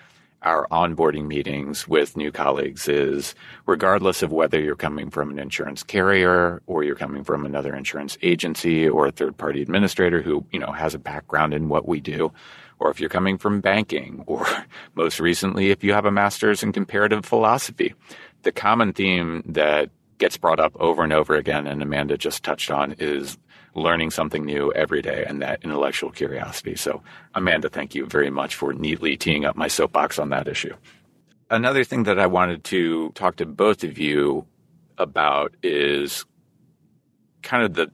our 0.45 0.69
onboarding 0.71 1.27
meetings 1.27 1.89
with 1.89 2.17
new 2.17 2.31
colleagues 2.31 2.87
is 2.87 3.35
regardless 3.67 4.23
of 4.23 4.31
whether 4.31 4.61
you're 4.61 4.77
coming 4.77 5.11
from 5.11 5.31
an 5.31 5.39
insurance 5.39 5.83
carrier 5.83 6.63
or 6.67 6.85
you're 6.85 6.95
coming 6.95 7.25
from 7.25 7.47
another 7.47 7.75
insurance 7.75 8.19
agency 8.23 8.87
or 8.87 9.07
a 9.07 9.11
third 9.11 9.37
party 9.37 9.63
administrator 9.63 10.21
who, 10.21 10.45
you 10.53 10.59
know, 10.59 10.71
has 10.71 10.95
a 10.95 10.99
background 10.99 11.55
in 11.55 11.69
what 11.69 11.89
we 11.89 11.99
do, 11.99 12.31
or 12.79 12.91
if 12.91 13.01
you're 13.01 13.09
coming 13.09 13.39
from 13.39 13.61
banking, 13.61 14.25
or 14.27 14.47
most 14.95 15.21
recently, 15.21 15.71
if 15.71 15.85
you 15.85 15.93
have 15.93 16.07
a 16.07 16.11
master's 16.11 16.63
in 16.63 16.73
comparative 16.73 17.25
philosophy. 17.25 17.95
The 18.43 18.53
common 18.53 18.93
theme 18.93 19.43
that 19.47 19.91
gets 20.19 20.37
brought 20.37 20.61
up 20.61 20.77
over 20.79 21.03
and 21.03 21.13
over 21.13 21.35
again, 21.35 21.67
and 21.67 21.83
Amanda 21.83 22.17
just 22.17 22.43
touched 22.43 22.71
on, 22.71 22.93
is 22.99 23.39
learning 23.75 24.11
something 24.11 24.45
new 24.45 24.73
every 24.73 25.03
day 25.03 25.25
and 25.27 25.43
that 25.43 25.63
intellectual 25.63 26.11
curiosity. 26.11 26.77
So, 26.77 27.03
Amanda, 27.35 27.69
thank 27.69 27.95
you 27.95 28.07
very 28.07 28.31
much 28.31 28.55
for 28.55 28.73
neatly 28.73 29.17
teeing 29.17 29.45
up 29.45 29.57
my 29.57 29.69
soapbox 29.69 30.19
on 30.19 30.31
that 30.31 30.47
issue. 30.49 30.75
Another 31.51 31.85
thing 31.85 32.05
that 32.05 32.19
I 32.19 32.27
wanted 32.27 32.65
to 32.65 33.11
talk 33.11 33.37
to 33.37 33.47
both 33.47 33.85
of 33.85 33.99
you 33.99 34.47
about 34.97 35.55
is 35.63 36.25
kind 37.43 37.65
of 37.65 37.75
the 37.75 37.91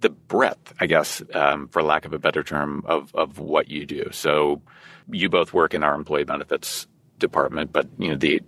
the 0.00 0.10
breadth, 0.10 0.74
I 0.80 0.86
guess, 0.86 1.22
um, 1.34 1.68
for 1.68 1.82
lack 1.82 2.04
of 2.04 2.12
a 2.12 2.18
better 2.18 2.42
term, 2.42 2.82
of 2.86 3.14
of 3.14 3.38
what 3.38 3.68
you 3.68 3.86
do. 3.86 4.08
So 4.12 4.62
you 5.10 5.28
both 5.28 5.52
work 5.52 5.74
in 5.74 5.82
our 5.82 5.94
employee 5.94 6.24
benefits 6.24 6.86
department, 7.18 7.72
but 7.72 7.88
you 7.98 8.08
know 8.08 8.16
the 8.16 8.40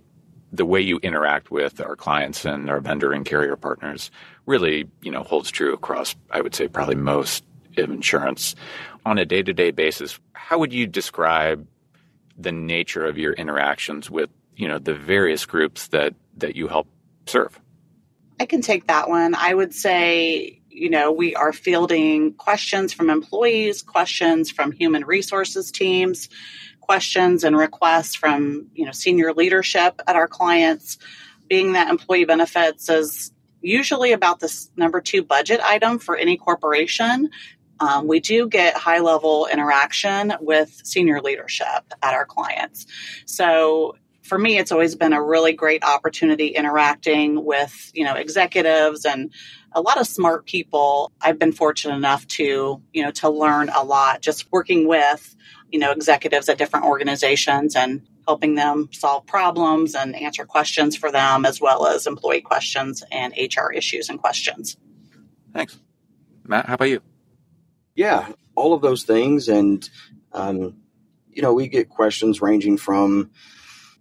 the 0.51 0.65
way 0.65 0.79
you 0.79 0.99
interact 1.01 1.49
with 1.49 1.81
our 1.81 1.95
clients 1.95 2.45
and 2.45 2.69
our 2.69 2.79
vendor 2.79 3.11
and 3.11 3.25
carrier 3.25 3.55
partners 3.55 4.11
really, 4.45 4.87
you 5.01 5.09
know, 5.09 5.23
holds 5.23 5.49
true 5.49 5.73
across, 5.73 6.15
I 6.29 6.41
would 6.41 6.53
say, 6.53 6.67
probably 6.67 6.95
most 6.95 7.43
of 7.75 7.89
insurance. 7.89 8.55
On 9.03 9.17
a 9.17 9.25
day 9.25 9.41
to 9.41 9.51
day 9.51 9.71
basis, 9.71 10.19
how 10.33 10.59
would 10.59 10.71
you 10.71 10.85
describe 10.85 11.67
the 12.37 12.51
nature 12.51 13.05
of 13.05 13.17
your 13.17 13.33
interactions 13.33 14.09
with, 14.09 14.29
you 14.55 14.67
know, 14.67 14.77
the 14.77 14.93
various 14.93 15.45
groups 15.45 15.87
that 15.87 16.13
that 16.37 16.55
you 16.55 16.67
help 16.67 16.87
serve? 17.25 17.59
I 18.39 18.45
can 18.45 18.61
take 18.61 18.87
that 18.87 19.09
one. 19.09 19.35
I 19.35 19.53
would 19.53 19.73
say 19.73 20.61
you 20.73 20.89
know, 20.89 21.11
we 21.11 21.35
are 21.35 21.53
fielding 21.53 22.33
questions 22.33 22.93
from 22.93 23.09
employees, 23.09 23.81
questions 23.81 24.49
from 24.49 24.71
human 24.71 25.05
resources 25.05 25.71
teams, 25.71 26.29
questions 26.81 27.43
and 27.43 27.57
requests 27.57 28.15
from, 28.15 28.67
you 28.73 28.85
know, 28.85 28.91
senior 28.91 29.33
leadership 29.33 30.01
at 30.07 30.15
our 30.15 30.27
clients. 30.27 30.97
Being 31.47 31.73
that 31.73 31.89
employee 31.89 32.25
benefits 32.25 32.89
is 32.89 33.31
usually 33.61 34.11
about 34.11 34.39
this 34.39 34.69
number 34.75 34.99
two 35.01 35.23
budget 35.23 35.61
item 35.61 35.99
for 35.99 36.15
any 36.17 36.37
corporation. 36.37 37.29
Um, 37.79 38.07
we 38.07 38.19
do 38.19 38.47
get 38.47 38.75
high 38.75 38.99
level 38.99 39.47
interaction 39.51 40.33
with 40.39 40.81
senior 40.83 41.21
leadership 41.21 41.93
at 42.01 42.13
our 42.13 42.25
clients. 42.25 42.85
So 43.25 43.95
for 44.23 44.39
me, 44.39 44.57
it's 44.57 44.71
always 44.71 44.95
been 44.95 45.13
a 45.13 45.21
really 45.21 45.53
great 45.53 45.83
opportunity 45.83 46.47
interacting 46.47 47.43
with, 47.43 47.91
you 47.93 48.05
know, 48.05 48.15
executives 48.15 49.05
and 49.05 49.33
a 49.73 49.81
lot 49.81 49.99
of 49.99 50.07
smart 50.07 50.45
people. 50.45 51.11
I've 51.21 51.37
been 51.37 51.51
fortunate 51.51 51.95
enough 51.95 52.25
to, 52.29 52.81
you 52.93 53.03
know, 53.03 53.11
to 53.11 53.29
learn 53.29 53.69
a 53.69 53.83
lot 53.83 54.21
just 54.21 54.51
working 54.51 54.87
with, 54.87 55.35
you 55.71 55.79
know, 55.79 55.91
executives 55.91 56.47
at 56.47 56.57
different 56.57 56.85
organizations 56.85 57.75
and 57.75 58.01
helping 58.25 58.55
them 58.55 58.87
solve 58.93 59.25
problems 59.25 59.93
and 59.93 60.15
answer 60.15 60.45
questions 60.45 60.95
for 60.95 61.11
them, 61.11 61.45
as 61.45 61.59
well 61.59 61.85
as 61.85 62.07
employee 62.07 62.41
questions 62.41 63.03
and 63.11 63.33
HR 63.37 63.71
issues 63.73 64.07
and 64.07 64.19
questions. 64.19 64.77
Thanks. 65.53 65.77
Matt, 66.45 66.67
how 66.67 66.75
about 66.75 66.89
you? 66.89 67.01
Yeah, 67.95 68.29
all 68.55 68.73
of 68.73 68.81
those 68.81 69.03
things. 69.03 69.49
And, 69.49 69.87
um, 70.31 70.77
you 71.29 71.41
know, 71.41 71.53
we 71.53 71.67
get 71.67 71.89
questions 71.89 72.41
ranging 72.41 72.77
from 72.77 73.31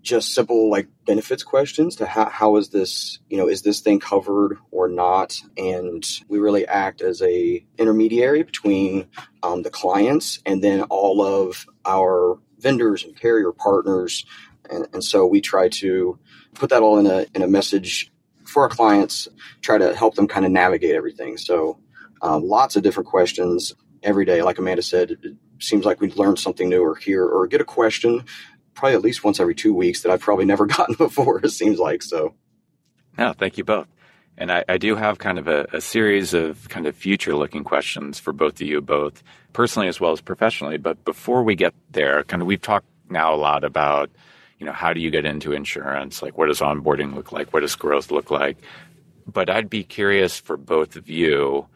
just 0.02 0.34
simple 0.34 0.68
like 0.68 0.88
benefits 1.06 1.44
questions 1.44 1.96
to 1.96 2.06
how, 2.06 2.28
how 2.28 2.56
is 2.56 2.70
this 2.70 3.20
you 3.30 3.36
know 3.36 3.48
is 3.48 3.62
this 3.62 3.80
thing 3.80 4.00
covered 4.00 4.58
or 4.70 4.88
not? 4.88 5.40
And 5.56 6.04
we 6.28 6.38
really 6.38 6.66
act 6.66 7.00
as 7.00 7.22
a 7.22 7.64
intermediary 7.78 8.42
between 8.42 9.08
um, 9.42 9.62
the 9.62 9.70
clients 9.70 10.40
and 10.44 10.62
then 10.62 10.82
all 10.82 11.22
of 11.22 11.66
our 11.84 12.38
vendors 12.58 13.04
and 13.04 13.18
carrier 13.18 13.52
partners. 13.52 14.24
And, 14.70 14.86
and 14.92 15.04
so 15.04 15.26
we 15.26 15.40
try 15.40 15.68
to 15.68 16.18
put 16.54 16.70
that 16.70 16.82
all 16.82 16.98
in 16.98 17.06
a 17.06 17.26
in 17.34 17.42
a 17.42 17.48
message 17.48 18.10
for 18.44 18.64
our 18.64 18.68
clients 18.68 19.28
try 19.60 19.78
to 19.78 19.94
help 19.94 20.14
them 20.16 20.28
kind 20.28 20.44
of 20.44 20.52
navigate 20.52 20.94
everything. 20.94 21.36
So 21.36 21.78
um, 22.20 22.42
lots 22.42 22.76
of 22.76 22.82
different 22.82 23.08
questions 23.08 23.72
every 24.02 24.24
day. 24.24 24.42
Like 24.42 24.58
amanda 24.58 24.82
said 24.82 25.12
it 25.12 25.36
seems 25.60 25.84
like 25.84 26.00
we 26.00 26.10
learn 26.12 26.36
something 26.36 26.68
new 26.68 26.82
or 26.82 26.96
hear 26.96 27.24
or 27.24 27.46
get 27.46 27.60
a 27.60 27.64
question 27.64 28.24
probably 28.74 28.96
at 28.96 29.02
least 29.02 29.24
once 29.24 29.40
every 29.40 29.54
two 29.54 29.74
weeks 29.74 30.02
that 30.02 30.12
I've 30.12 30.20
probably 30.20 30.44
never 30.44 30.66
gotten 30.78 30.94
before. 30.94 31.40
It 31.42 31.50
seems 31.50 31.78
like 31.78 32.02
so. 32.02 32.34
No, 33.18 33.32
thank 33.32 33.58
you 33.58 33.64
both. 33.64 33.88
And 34.38 34.50
I, 34.50 34.64
I 34.68 34.78
do 34.78 34.96
have 34.96 35.18
kind 35.18 35.38
of 35.38 35.46
a, 35.46 35.66
a, 35.74 35.80
series 35.80 36.32
of 36.32 36.68
kind 36.70 36.86
of 36.86 36.96
future 36.96 37.36
looking 37.36 37.64
questions 37.64 38.18
for 38.18 38.32
both 38.32 38.54
of 38.54 38.62
you, 38.62 38.80
both 38.80 39.22
personally 39.52 39.88
as 39.88 40.00
well 40.00 40.12
as 40.12 40.22
professionally. 40.22 40.78
But 40.78 41.04
before 41.04 41.42
we 41.42 41.54
get 41.54 41.74
there, 41.90 42.24
kind 42.24 42.40
of 42.40 42.48
we've 42.48 42.60
talked 42.60 42.86
now 43.10 43.34
a 43.34 43.36
lot 43.36 43.62
about, 43.62 44.10
you 44.58 44.64
know, 44.64 44.72
how 44.72 44.94
do 44.94 45.00
you 45.00 45.10
get 45.10 45.26
into 45.26 45.52
insurance? 45.52 46.22
Like 46.22 46.38
what 46.38 46.46
does 46.46 46.60
onboarding 46.60 47.14
look 47.14 47.30
like? 47.30 47.52
What 47.52 47.60
does 47.60 47.76
growth 47.76 48.10
look 48.10 48.30
like? 48.30 48.56
But 49.26 49.50
I'd 49.50 49.68
be 49.68 49.84
curious 49.84 50.40
for 50.40 50.56
both 50.56 50.96
of 50.96 51.10
you, 51.10 51.68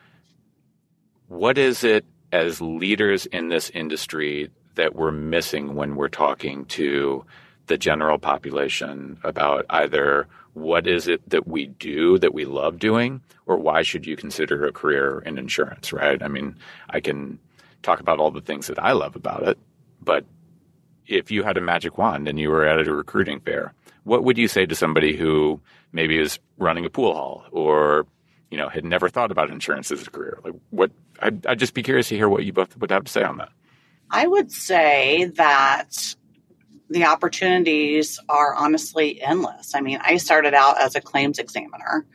what 1.29 1.59
is 1.59 1.85
it 1.85 2.07
as 2.33 2.61
leaders 2.61 3.27
in 3.27 3.49
this 3.49 3.71
industry 3.71 4.51
that 4.77 4.95
we're 4.95 5.13
missing 5.13 5.75
when 5.75 5.97
we're 5.97 6.09
talking 6.09 6.65
to 6.67 7.25
the 7.67 7.77
general 7.77 8.19
population 8.19 9.19
about 9.25 9.67
either 9.71 10.29
what 10.55 10.87
is 10.87 11.09
it 11.09 11.29
that 11.29 11.47
we 11.47 11.67
do 11.67 12.19
that 12.19 12.33
we 12.33 12.45
love 12.45 12.79
doing 12.79 13.21
or 13.45 13.57
why 13.57 13.83
should 13.83 14.07
you 14.07 14.17
consider 14.17 14.65
a 14.65 14.73
career 14.73 15.23
in 15.27 15.37
insurance, 15.39 15.93
right? 15.93 16.23
I 16.23 16.29
mean, 16.29 16.57
I 16.89 17.01
can 17.01 17.39
talk 17.83 18.01
about 18.01 18.21
all 18.21 18.31
the 18.31 18.41
things 18.41 18.69
that 18.69 18.79
I 18.79 18.93
love 18.93 19.17
about 19.17 19.43
it, 19.43 19.59
but 20.01 20.25
if 21.07 21.31
you 21.31 21.43
had 21.43 21.57
a 21.57 21.61
magic 21.61 21.99
wand 21.99 22.29
and 22.29 22.39
you 22.39 22.51
were 22.51 22.65
at 22.67 22.87
a 22.87 22.95
recruiting 22.95 23.41
fair, 23.41 23.75
what 24.05 24.25
would 24.25 24.39
you 24.39 24.49
say 24.49 24.67
to 24.67 24.75
somebody 24.75 25.17
who 25.17 25.61
maybe 25.93 26.19
is 26.19 26.39
running 26.59 26.85
a 26.85 26.91
pool 26.91 27.15
hall 27.15 27.45
or 27.51 28.07
you 28.51 28.57
know 28.57 28.69
had 28.69 28.85
never 28.85 29.09
thought 29.09 29.31
about 29.31 29.51
insurance 29.51 29.91
as 29.91 30.07
a 30.07 30.11
career? 30.11 30.39
Like, 30.45 30.55
what? 30.71 30.91
I'd, 31.21 31.47
I'd 31.47 31.59
just 31.59 31.75
be 31.75 31.83
curious 31.83 32.09
to 32.09 32.17
hear 32.17 32.29
what 32.29 32.45
you 32.45 32.53
both 32.53 32.77
would 32.79 32.91
have 32.91 33.05
to 33.05 33.13
say 33.13 33.23
on 33.23 33.39
that. 33.39 33.51
I 34.11 34.27
would 34.27 34.53
say 34.53 35.33
that 35.37 36.15
the 36.89 37.05
opportunities 37.05 38.21
are 38.29 38.55
honestly 38.55 39.21
endless. 39.21 39.75
I 39.75 39.81
mean, 39.81 39.99
I 40.01 40.19
started 40.19 40.55
out 40.55 40.81
as 40.81 40.95
a 40.95 41.01
claims 41.01 41.39
examiner, 41.39 42.07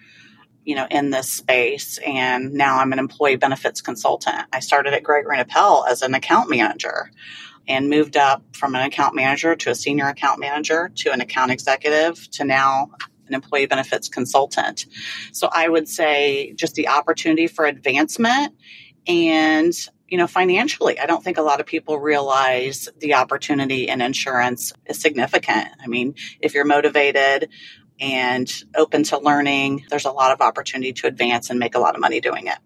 you 0.64 0.76
know, 0.76 0.88
in 0.90 1.10
this 1.10 1.30
space, 1.30 2.00
and 2.06 2.54
now 2.54 2.80
I'm 2.80 2.94
an 2.94 3.00
employee 3.00 3.36
benefits 3.36 3.82
consultant. 3.82 4.48
I 4.54 4.60
started 4.60 4.94
at 4.94 5.04
Gregory 5.04 5.40
Appel 5.40 5.86
as 5.90 6.02
an 6.02 6.14
account 6.14 6.50
manager 6.50 7.12
and 7.68 7.90
moved 7.90 8.18
up 8.18 8.44
from 8.56 8.76
an 8.76 8.82
account 8.82 9.16
manager 9.16 9.56
to 9.56 9.70
a 9.70 9.76
senior 9.76 10.08
account 10.08 10.40
manager 10.40 10.90
to 10.96 11.12
an 11.12 11.22
account 11.22 11.52
executive 11.52 12.30
to 12.32 12.46
now 12.46 12.92
an 13.28 13.34
employee 13.34 13.66
benefits 13.66 14.10
consultant. 14.10 14.86
So 15.32 15.50
I 15.52 15.68
would 15.70 15.88
say 15.88 16.54
just 16.54 16.76
the 16.76 16.88
opportunity 16.88 17.48
for 17.48 17.66
advancement 17.66 18.54
and 19.08 19.74
you 20.12 20.18
know, 20.18 20.28
financially, 20.28 21.00
I 21.00 21.06
don't 21.06 21.24
think 21.24 21.38
a 21.38 21.42
lot 21.42 21.62
of 21.62 21.66
people 21.66 21.98
realize 21.98 22.90
the 23.00 23.14
opportunity 23.14 23.88
in 23.88 24.02
insurance 24.02 24.74
is 24.86 25.00
significant. 25.00 25.70
I 25.82 25.88
mean, 25.88 26.16
if 26.42 26.54
you're 26.54 26.66
motivated 26.66 27.50
and 27.98 28.52
open 28.76 29.04
to 29.04 29.20
learning, 29.20 29.86
there's 29.90 30.04
a 30.04 30.12
lot 30.12 30.34
of 30.34 30.42
opportunity 30.42 30.92
to 30.92 31.08
advance 31.08 31.50
and 31.50 31.60
make 31.60 31.76
a 31.76 31.80
lot 31.80 31.96
of 31.96 32.02
money 32.02 32.20
doing 32.20 32.48
it. 32.48 32.58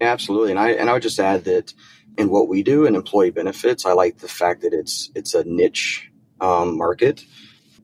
Absolutely. 0.00 0.52
And 0.52 0.58
I 0.58 0.70
and 0.70 0.88
I 0.88 0.94
would 0.94 1.02
just 1.02 1.20
add 1.20 1.44
that 1.44 1.74
in 2.16 2.30
what 2.30 2.48
we 2.48 2.62
do 2.62 2.86
in 2.86 2.94
employee 2.94 3.30
benefits, 3.30 3.84
I 3.84 3.92
like 3.92 4.16
the 4.16 4.28
fact 4.28 4.62
that 4.62 4.72
it's 4.72 5.10
it's 5.14 5.34
a 5.34 5.44
niche 5.44 6.10
um, 6.40 6.78
market. 6.78 7.22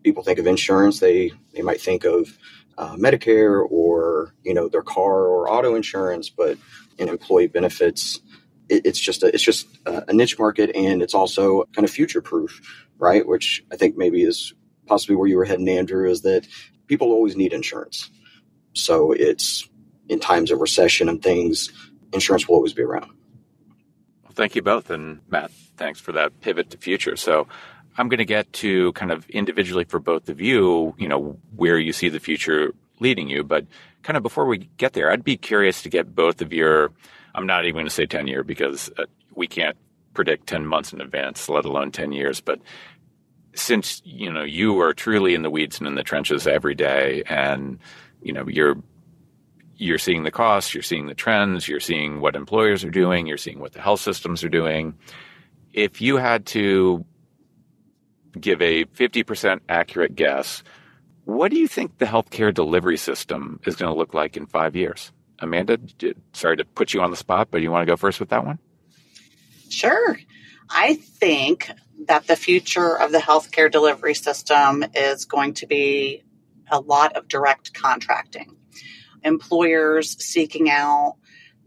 People 0.03 0.23
think 0.23 0.39
of 0.39 0.47
insurance, 0.47 0.99
they 0.99 1.33
they 1.55 1.63
might 1.63 1.81
think 1.81 2.05
of 2.05 2.39
uh, 2.79 2.97
Medicare 2.97 3.63
or 3.71 4.35
you 4.43 4.55
know 4.55 4.69
their 4.69 4.83
car 4.83 5.27
or 5.27 5.51
auto 5.51 5.75
insurance, 5.75 6.31
but 6.31 6.57
in 6.99 7.09
employee 7.09 7.47
benefits, 7.47 8.21
it, 8.69 8.87
it's 8.87 8.99
just 8.99 9.23
a 9.23 9.33
it's 9.33 9.43
just 9.43 9.67
a 9.87 10.13
niche 10.13 10.39
market, 10.39 10.71
and 10.75 11.03
it's 11.03 11.15
also 11.15 11.65
kind 11.75 11.85
of 11.85 11.91
future 11.91 12.21
proof, 12.21 12.61
right? 12.99 13.27
Which 13.27 13.65
I 13.73 13.77
think 13.77 13.97
maybe 13.97 14.23
is 14.23 14.55
possibly 14.87 15.17
where 15.17 15.29
you 15.29 15.37
were 15.37 15.45
heading, 15.45 15.69
Andrew, 15.69 16.09
is 16.09 16.23
that 16.23 16.47
people 16.87 17.09
always 17.09 17.37
need 17.37 17.53
insurance. 17.53 18.11
So 18.75 19.13
it's 19.13 19.69
in 20.09 20.21
times 20.21 20.51
of 20.51 20.61
recession 20.61 21.09
and 21.09 21.23
things, 21.23 21.71
insurance 22.13 22.49
will 22.49 22.57
always 22.57 22.73
be 22.73 22.83
around. 22.83 23.11
Well, 24.25 24.33
thank 24.35 24.55
you 24.57 24.63
both, 24.63 24.91
and 24.91 25.21
Matt, 25.29 25.51
thanks 25.77 26.01
for 26.01 26.13
that 26.13 26.41
pivot 26.41 26.71
to 26.71 26.79
future. 26.79 27.17
So. 27.17 27.49
I'm 27.99 28.09
going 28.09 28.19
to 28.19 28.25
get 28.25 28.51
to 28.55 28.93
kind 28.93 29.13
of 29.13 29.29
individually 29.29 29.85
for 29.85 29.99
both 29.99 30.31
of 30.31 30.41
you, 30.41 30.95
you 30.97 31.09
know, 31.09 31.39
where 31.55 31.79
you 31.79 31.93
see 31.93 32.09
the 32.09 32.21
future 32.21 32.75
leading 33.01 33.29
you. 33.29 33.45
But 33.45 33.67
kind 34.03 34.17
of 34.17 34.23
before 34.23 34.47
we 34.47 34.59
get 34.77 34.93
there, 34.93 35.11
I'd 35.11 35.25
be 35.25 35.37
curious 35.37 35.83
to 35.83 35.89
get 35.89 36.15
both 36.15 36.43
of 36.43 36.53
your, 36.53 36.93
I'm 37.35 37.47
not 37.47 37.65
even 37.65 37.75
going 37.75 37.87
to 37.87 37.91
say 37.91 38.07
10 38.07 38.27
year 38.27 38.43
because 38.43 38.91
uh, 38.99 39.05
we 39.35 39.47
can't 39.47 39.77
predict 40.15 40.47
10 40.47 40.67
months 40.67 40.93
in 40.93 41.01
advance, 41.01 41.49
let 41.49 41.65
alone 41.65 41.91
10 41.91 42.13
years. 42.13 42.41
But 42.41 42.61
since, 43.55 44.03
you 44.05 44.33
know, 44.33 44.43
you 44.43 44.81
are 44.81 44.93
truly 44.93 45.35
in 45.35 45.43
the 45.43 45.51
weeds 45.51 45.79
and 45.79 45.87
in 45.87 45.95
the 45.95 46.03
trenches 46.03 46.47
every 46.47 46.75
day 46.75 47.23
and, 47.27 47.79
you 48.23 48.33
know, 48.33 48.47
you're, 48.49 48.77
you're 49.77 49.99
seeing 49.99 50.23
the 50.23 50.31
costs, 50.31 50.75
you're 50.75 50.83
seeing 50.83 51.07
the 51.07 51.15
trends, 51.15 51.69
you're 51.69 51.81
seeing 51.81 52.21
what 52.21 52.37
employers 52.37 52.85
are 52.85 52.91
doing, 52.91 53.27
you're 53.27 53.37
seeing 53.37 53.59
what 53.59 53.73
the 53.73 53.81
health 53.81 54.01
systems 54.01 54.45
are 54.45 54.49
doing. 54.49 54.95
If 55.73 56.01
you 56.01 56.17
had 56.17 56.47
to 56.47 57.05
give 58.39 58.63
a 58.63 58.85
50% 58.85 59.61
accurate 59.69 60.15
guess 60.15 60.63
what 61.25 61.51
do 61.51 61.59
you 61.59 61.69
think 61.69 61.99
the 61.99 62.05
healthcare 62.05 62.53
delivery 62.53 62.97
system 62.97 63.61
is 63.67 63.77
going 63.77 63.93
to 63.93 63.99
look 63.99 64.15
like 64.15 64.37
in 64.37 64.47
five 64.47 64.77
years? 64.77 65.13
Amanda, 65.39 65.79
sorry 66.33 66.57
to 66.57 66.65
put 66.65 66.95
you 66.95 67.01
on 67.01 67.11
the 67.11 67.17
spot, 67.17 67.49
but 67.51 67.63
you 67.63 67.71
want 67.71 67.83
to 67.83 67.91
go 67.91 67.97
first 67.97 68.21
with 68.21 68.31
that 68.31 68.45
one? 68.45 68.59
Sure. 69.69 70.19
I 70.71 70.95
think 70.95 71.71
that 72.07 72.27
the 72.27 72.37
future 72.37 72.99
of 72.99 73.13
the 73.13 73.19
healthcare 73.19 73.71
delivery 73.71 74.15
system 74.15 74.85
is 74.95 75.25
going 75.25 75.55
to 75.55 75.67
be 75.67 76.25
a 76.71 76.81
lot 76.81 77.17
of 77.17 77.29
direct 77.29 77.75
contracting. 77.75 78.57
Employers 79.23 80.23
seeking 80.23 80.71
out 80.71 81.17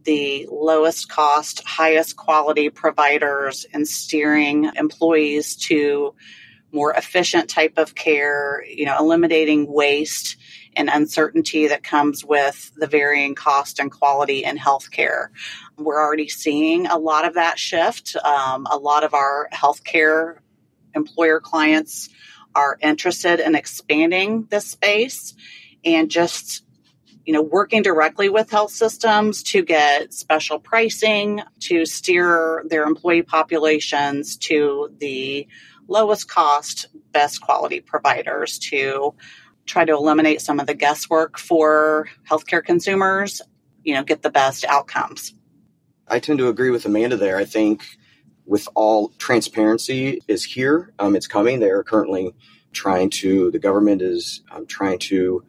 the 0.04 0.48
lowest 0.52 1.10
cost, 1.10 1.64
highest 1.66 2.16
quality 2.16 2.70
providers 2.70 3.66
and 3.74 3.88
steering 3.88 4.70
employees 4.76 5.56
to 5.56 6.14
more 6.72 6.92
efficient 6.94 7.50
type 7.50 7.78
of 7.78 7.96
care, 7.96 8.64
you 8.68 8.86
know, 8.86 8.98
eliminating 9.00 9.72
waste 9.72 10.38
and 10.76 10.90
uncertainty 10.90 11.68
that 11.68 11.84
comes 11.84 12.26
with 12.26 12.72
the 12.76 12.88
varying 12.88 13.34
cost 13.34 13.80
and 13.80 13.92
quality 13.92 14.44
in 14.44 14.58
healthcare. 14.58 15.28
We're 15.78 16.02
already 16.02 16.28
seeing 16.28 16.88
a 16.88 16.98
lot 16.98 17.26
of 17.26 17.36
that 17.36 17.58
shift. 17.58 18.16
Um, 18.18 18.68
a 18.70 18.78
lot 18.78 19.04
of 19.04 19.14
our 19.14 19.48
healthcare 19.54 20.40
employer 20.94 21.40
clients 21.40 22.10
are 22.54 22.78
interested 22.82 23.40
in 23.40 23.56
expanding 23.56 24.48
this 24.50 24.68
space 24.68 25.34
and 25.84 26.10
just 26.10 26.64
you 27.26 27.34
know 27.34 27.42
working 27.42 27.82
directly 27.82 28.30
with 28.30 28.50
health 28.50 28.72
systems 28.72 29.44
to 29.44 29.64
get 29.64 30.14
special 30.14 30.60
pricing 30.60 31.42
to 31.60 31.86
steer 31.86 32.64
their 32.70 32.84
employee 32.84 33.24
populations 33.24 34.38
to 34.38 34.90
the 35.00 35.48
lowest 35.88 36.30
cost, 36.30 36.88
best 37.12 37.42
quality 37.42 37.80
providers 37.80 38.60
to 38.60 39.14
try 39.66 39.86
to 39.86 39.94
eliminate 39.94 40.42
some 40.42 40.60
of 40.60 40.68
the 40.68 40.74
guesswork 40.74 41.38
for 41.38 42.08
healthcare 42.30 42.64
consumers, 42.64 43.42
you 43.84 43.94
know, 43.94 44.04
get 44.04 44.22
the 44.22 44.30
best 44.30 44.66
outcomes. 44.66 45.34
I 46.08 46.20
tend 46.20 46.40
to 46.40 46.50
agree 46.50 46.70
with 46.70 46.86
Amanda 46.86 47.18
there. 47.18 47.38
I 47.38 47.46
think 47.46 47.84
with 48.46 48.68
all 48.76 49.10
transparency 49.18 50.22
is 50.28 50.44
here. 50.44 50.94
Um, 51.00 51.16
it's 51.16 51.28
coming. 51.28 51.60
They 51.60 51.72
are 51.72 51.84
currently 51.84 52.36
trying 52.74 53.10
to, 53.10 53.50
the 53.52 53.60
government 53.60 54.02
is 54.02 54.44
um, 54.52 54.68
trying 54.68 55.00
to 55.00 55.44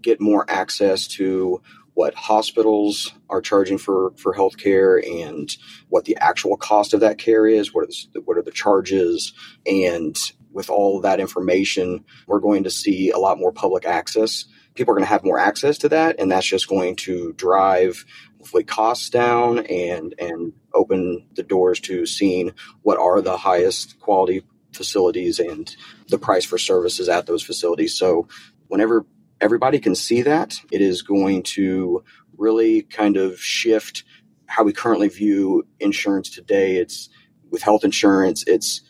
get 0.00 0.20
more 0.20 0.44
access 0.48 1.08
to 1.08 1.60
what 1.96 2.14
hospitals 2.14 3.14
are 3.30 3.40
charging 3.40 3.78
for 3.78 4.12
for 4.18 4.34
healthcare 4.34 5.02
and 5.22 5.56
what 5.88 6.04
the 6.04 6.14
actual 6.20 6.54
cost 6.54 6.92
of 6.92 7.00
that 7.00 7.16
care 7.16 7.46
is. 7.46 7.72
What 7.72 7.88
the, 8.12 8.20
what 8.20 8.36
are 8.36 8.42
the 8.42 8.50
charges? 8.50 9.32
And 9.64 10.14
with 10.52 10.68
all 10.68 11.00
that 11.00 11.20
information, 11.20 12.04
we're 12.26 12.40
going 12.40 12.64
to 12.64 12.70
see 12.70 13.10
a 13.10 13.18
lot 13.18 13.38
more 13.38 13.50
public 13.50 13.86
access. 13.86 14.44
People 14.74 14.92
are 14.92 14.96
going 14.96 15.06
to 15.06 15.08
have 15.08 15.24
more 15.24 15.38
access 15.38 15.78
to 15.78 15.88
that, 15.88 16.16
and 16.18 16.30
that's 16.30 16.46
just 16.46 16.68
going 16.68 16.96
to 16.96 17.32
drive 17.32 18.04
hopefully 18.36 18.64
costs 18.64 19.08
down 19.08 19.60
and 19.60 20.14
and 20.18 20.52
open 20.74 21.26
the 21.32 21.42
doors 21.42 21.80
to 21.80 22.04
seeing 22.04 22.52
what 22.82 22.98
are 22.98 23.22
the 23.22 23.38
highest 23.38 23.98
quality 24.00 24.44
facilities 24.74 25.38
and 25.38 25.74
the 26.08 26.18
price 26.18 26.44
for 26.44 26.58
services 26.58 27.08
at 27.08 27.24
those 27.24 27.42
facilities. 27.42 27.96
So 27.96 28.28
whenever 28.68 29.06
everybody 29.40 29.78
can 29.78 29.94
see 29.94 30.22
that, 30.22 30.56
it 30.70 30.80
is 30.80 31.02
going 31.02 31.42
to 31.42 32.02
really 32.36 32.82
kind 32.82 33.16
of 33.16 33.40
shift 33.40 34.04
how 34.46 34.62
we 34.62 34.72
currently 34.72 35.08
view 35.08 35.66
insurance 35.80 36.30
today. 36.30 36.76
It's 36.76 37.08
with 37.50 37.62
health 37.62 37.84
insurance, 37.84 38.44
it's 38.46 38.82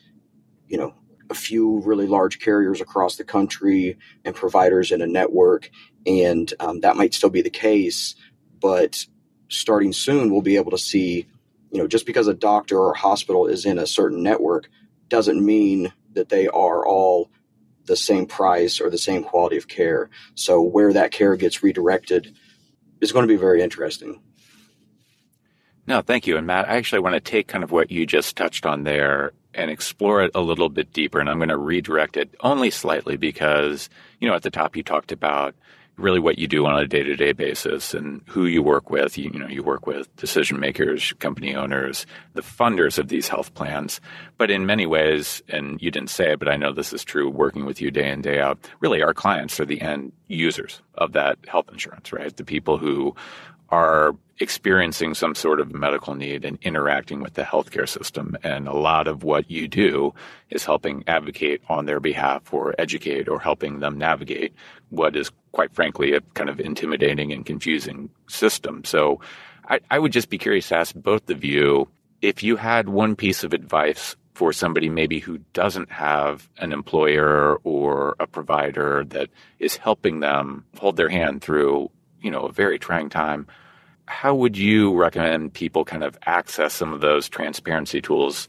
you 0.69 0.79
know 0.79 0.95
a 1.31 1.35
few 1.35 1.81
really 1.81 2.07
large 2.07 2.39
carriers 2.39 2.81
across 2.81 3.17
the 3.17 3.25
country 3.25 3.99
and 4.25 4.35
providers 4.35 4.93
in 4.93 5.03
a 5.03 5.07
network, 5.07 5.71
and 6.07 6.53
um, 6.61 6.81
that 6.81 6.97
might 6.97 7.15
still 7.15 7.31
be 7.31 7.43
the 7.43 7.51
case. 7.51 8.15
But 8.61 9.05
starting 9.49 9.93
soon, 9.93 10.31
we'll 10.31 10.43
be 10.43 10.57
able 10.57 10.71
to 10.71 10.79
see, 10.79 11.27
you 11.71 11.79
know, 11.79 11.87
just 11.87 12.07
because 12.07 12.29
a 12.29 12.35
doctor 12.35 12.79
or 12.79 12.93
a 12.93 12.99
hospital 12.99 13.47
is 13.47 13.65
in 13.65 13.79
a 13.79 13.87
certain 13.87 14.23
network 14.23 14.69
doesn't 15.09 15.45
mean 15.45 15.93
that 16.15 16.29
they 16.29 16.49
are 16.49 16.87
all 16.87 17.31
the 17.87 17.97
same 17.97 18.27
price 18.27 18.81
or 18.81 18.91
the 18.91 18.99
same 18.99 19.23
quality 19.23 19.57
of 19.57 19.69
care. 19.69 20.11
So 20.35 20.61
where 20.61 20.93
that 20.93 21.13
care 21.13 21.37
gets 21.37 21.63
redirected 21.63 22.35
is 23.01 23.13
going 23.13 23.27
to 23.27 23.33
be 23.33 23.39
very 23.39 23.63
interesting. 23.63 24.21
No, 25.87 26.01
thank 26.01 26.27
you. 26.27 26.37
And 26.37 26.47
Matt, 26.47 26.69
I 26.69 26.77
actually 26.77 27.01
want 27.01 27.15
to 27.15 27.21
take 27.21 27.47
kind 27.47 27.63
of 27.63 27.71
what 27.71 27.91
you 27.91 28.07
just 28.07 28.37
touched 28.37 28.67
on 28.67 28.83
there 28.83 29.33
and 29.55 29.71
explore 29.71 30.23
it 30.23 30.33
a 30.35 30.41
little 30.41 30.69
bit 30.69 30.93
deeper. 30.93 31.21
And 31.21 31.31
I'm 31.31 31.39
going 31.39 31.49
to 31.49 31.57
redirect 31.57 32.17
it 32.17 32.35
only 32.41 32.71
slightly 32.71 33.17
because, 33.17 33.89
you 34.21 34.29
know, 34.29 34.35
at 34.35 34.43
the 34.43 34.51
top 34.51 34.77
you 34.77 34.83
talked 34.83 35.13
about 35.13 35.55
really 35.97 36.21
what 36.21 36.39
you 36.39 36.47
do 36.47 36.67
on 36.67 36.79
a 36.79 36.87
day-to-day 36.87 37.33
basis 37.33 37.95
and 37.95 38.21
who 38.27 38.47
you 38.47 38.63
work 38.63 38.91
with. 38.91 39.17
You, 39.17 39.31
you, 39.33 39.39
know, 39.39 39.49
you 39.49 39.63
work 39.63 39.87
with 39.87 40.15
decision 40.17 40.61
makers, 40.61 41.13
company 41.19 41.55
owners, 41.55 42.07
the 42.35 42.43
funders 42.43 42.99
of 42.99 43.09
these 43.09 43.29
health 43.29 43.55
plans. 43.55 44.01
But 44.37 44.51
in 44.51 44.67
many 44.67 44.87
ways, 44.87 45.43
and 45.49 45.81
you 45.81 45.91
didn't 45.91 46.11
say 46.11 46.33
it, 46.33 46.39
but 46.39 46.49
I 46.49 46.57
know 46.57 46.73
this 46.73 46.93
is 46.93 47.05
true 47.05 47.31
working 47.31 47.65
with 47.65 47.81
you 47.81 47.91
day 47.91 48.11
in, 48.11 48.21
day 48.21 48.41
out, 48.41 48.59
really 48.81 49.03
our 49.03 49.15
clients 49.15 49.59
are 49.59 49.65
the 49.65 49.81
end 49.81 50.13
users 50.29 50.83
of 50.97 51.13
that 51.13 51.39
health 51.49 51.69
insurance, 51.71 52.13
right? 52.13 52.37
The 52.37 52.45
people 52.45 52.79
who 52.79 53.15
are 53.71 54.15
experiencing 54.39 55.15
some 55.15 55.35
sort 55.35 55.61
of 55.61 55.73
medical 55.73 56.15
need 56.15 56.45
and 56.45 56.59
interacting 56.63 57.21
with 57.21 57.35
the 57.35 57.43
healthcare 57.43 57.89
system. 57.89 58.37
And 58.43 58.69
a 58.69 58.73
lot 58.73 59.09
of 59.09 59.25
what 59.25 59.51
you 59.51 59.67
do 59.67 60.15
is 60.51 60.65
helping 60.65 61.05
advocate 61.07 61.63
on 61.69 61.87
their 61.87 62.01
behalf 62.01 62.53
or 62.53 62.75
educate 62.79 63.29
or 63.29 63.41
helping 63.41 63.81
them 63.81 63.97
navigate 63.97 64.55
what 64.91 65.17
is 65.17 65.31
quite 65.53 65.75
frankly 65.75 66.13
a 66.13 66.21
kind 66.35 66.51
of 66.51 66.61
intimidating 66.61 67.33
and 67.33 67.47
confusing 67.47 68.11
system. 68.29 68.85
So 68.85 69.21
I, 69.69 69.81
I 69.91 69.99
would 69.99 70.13
just 70.13 70.29
be 70.29 70.39
curious 70.39 70.69
to 70.69 70.77
ask 70.77 70.95
both 70.95 71.31
of 71.31 71.43
you 71.43 71.89
if 72.21 72.43
you 72.43 72.57
had 72.57 72.89
one 72.89 73.17
piece 73.17 73.43
of 73.43 73.53
advice 73.53 74.17
for 74.35 74.53
somebody 74.53 74.91
maybe 74.91 75.19
who 75.19 75.39
doesn't 75.55 75.91
have 75.91 76.49
an 76.59 76.73
employer 76.73 77.57
or 77.65 78.15
a 78.21 78.27
provider 78.27 79.03
that 79.05 79.31
is 79.59 79.77
helping 79.77 80.21
them 80.21 80.67
hold 80.79 80.97
their 80.97 81.09
hand 81.09 81.41
through, 81.41 81.91
you 82.21 82.31
know, 82.31 82.43
a 82.43 82.53
very 82.53 82.79
trying 82.79 83.09
time 83.09 83.47
how 84.07 84.35
would 84.35 84.57
you 84.57 84.95
recommend 84.95 85.53
people 85.53 85.85
kind 85.85 86.05
of 86.05 86.17
access 86.25 86.73
some 86.73 86.93
of 86.93 87.01
those 87.01 87.29
transparency 87.29 88.01
tools 88.01 88.49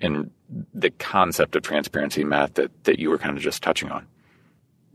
and 0.00 0.30
the 0.74 0.90
concept 0.90 1.56
of 1.56 1.62
transparency, 1.62 2.24
Matt, 2.24 2.56
that, 2.56 2.84
that 2.84 2.98
you 2.98 3.08
were 3.08 3.18
kind 3.18 3.36
of 3.36 3.42
just 3.42 3.62
touching 3.62 3.90
on? 3.90 4.06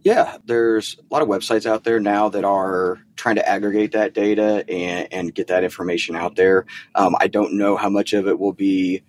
Yeah, 0.03 0.37
there's 0.45 0.97
a 0.99 1.13
lot 1.13 1.21
of 1.21 1.27
websites 1.27 1.65
out 1.65 1.83
there 1.83 1.99
now 1.99 2.29
that 2.29 2.43
are 2.43 2.99
trying 3.15 3.35
to 3.35 3.47
aggregate 3.47 3.91
that 3.91 4.13
data 4.13 4.65
and, 4.67 5.07
and 5.11 5.35
get 5.35 5.47
that 5.47 5.63
information 5.63 6.15
out 6.15 6.35
there. 6.35 6.65
Um, 6.95 7.15
I 7.19 7.27
don't 7.27 7.53
know 7.53 7.77
how 7.77 7.89
much 7.89 8.13
of 8.13 8.27
it 8.27 8.39
will 8.39 8.53
be 8.53 9.03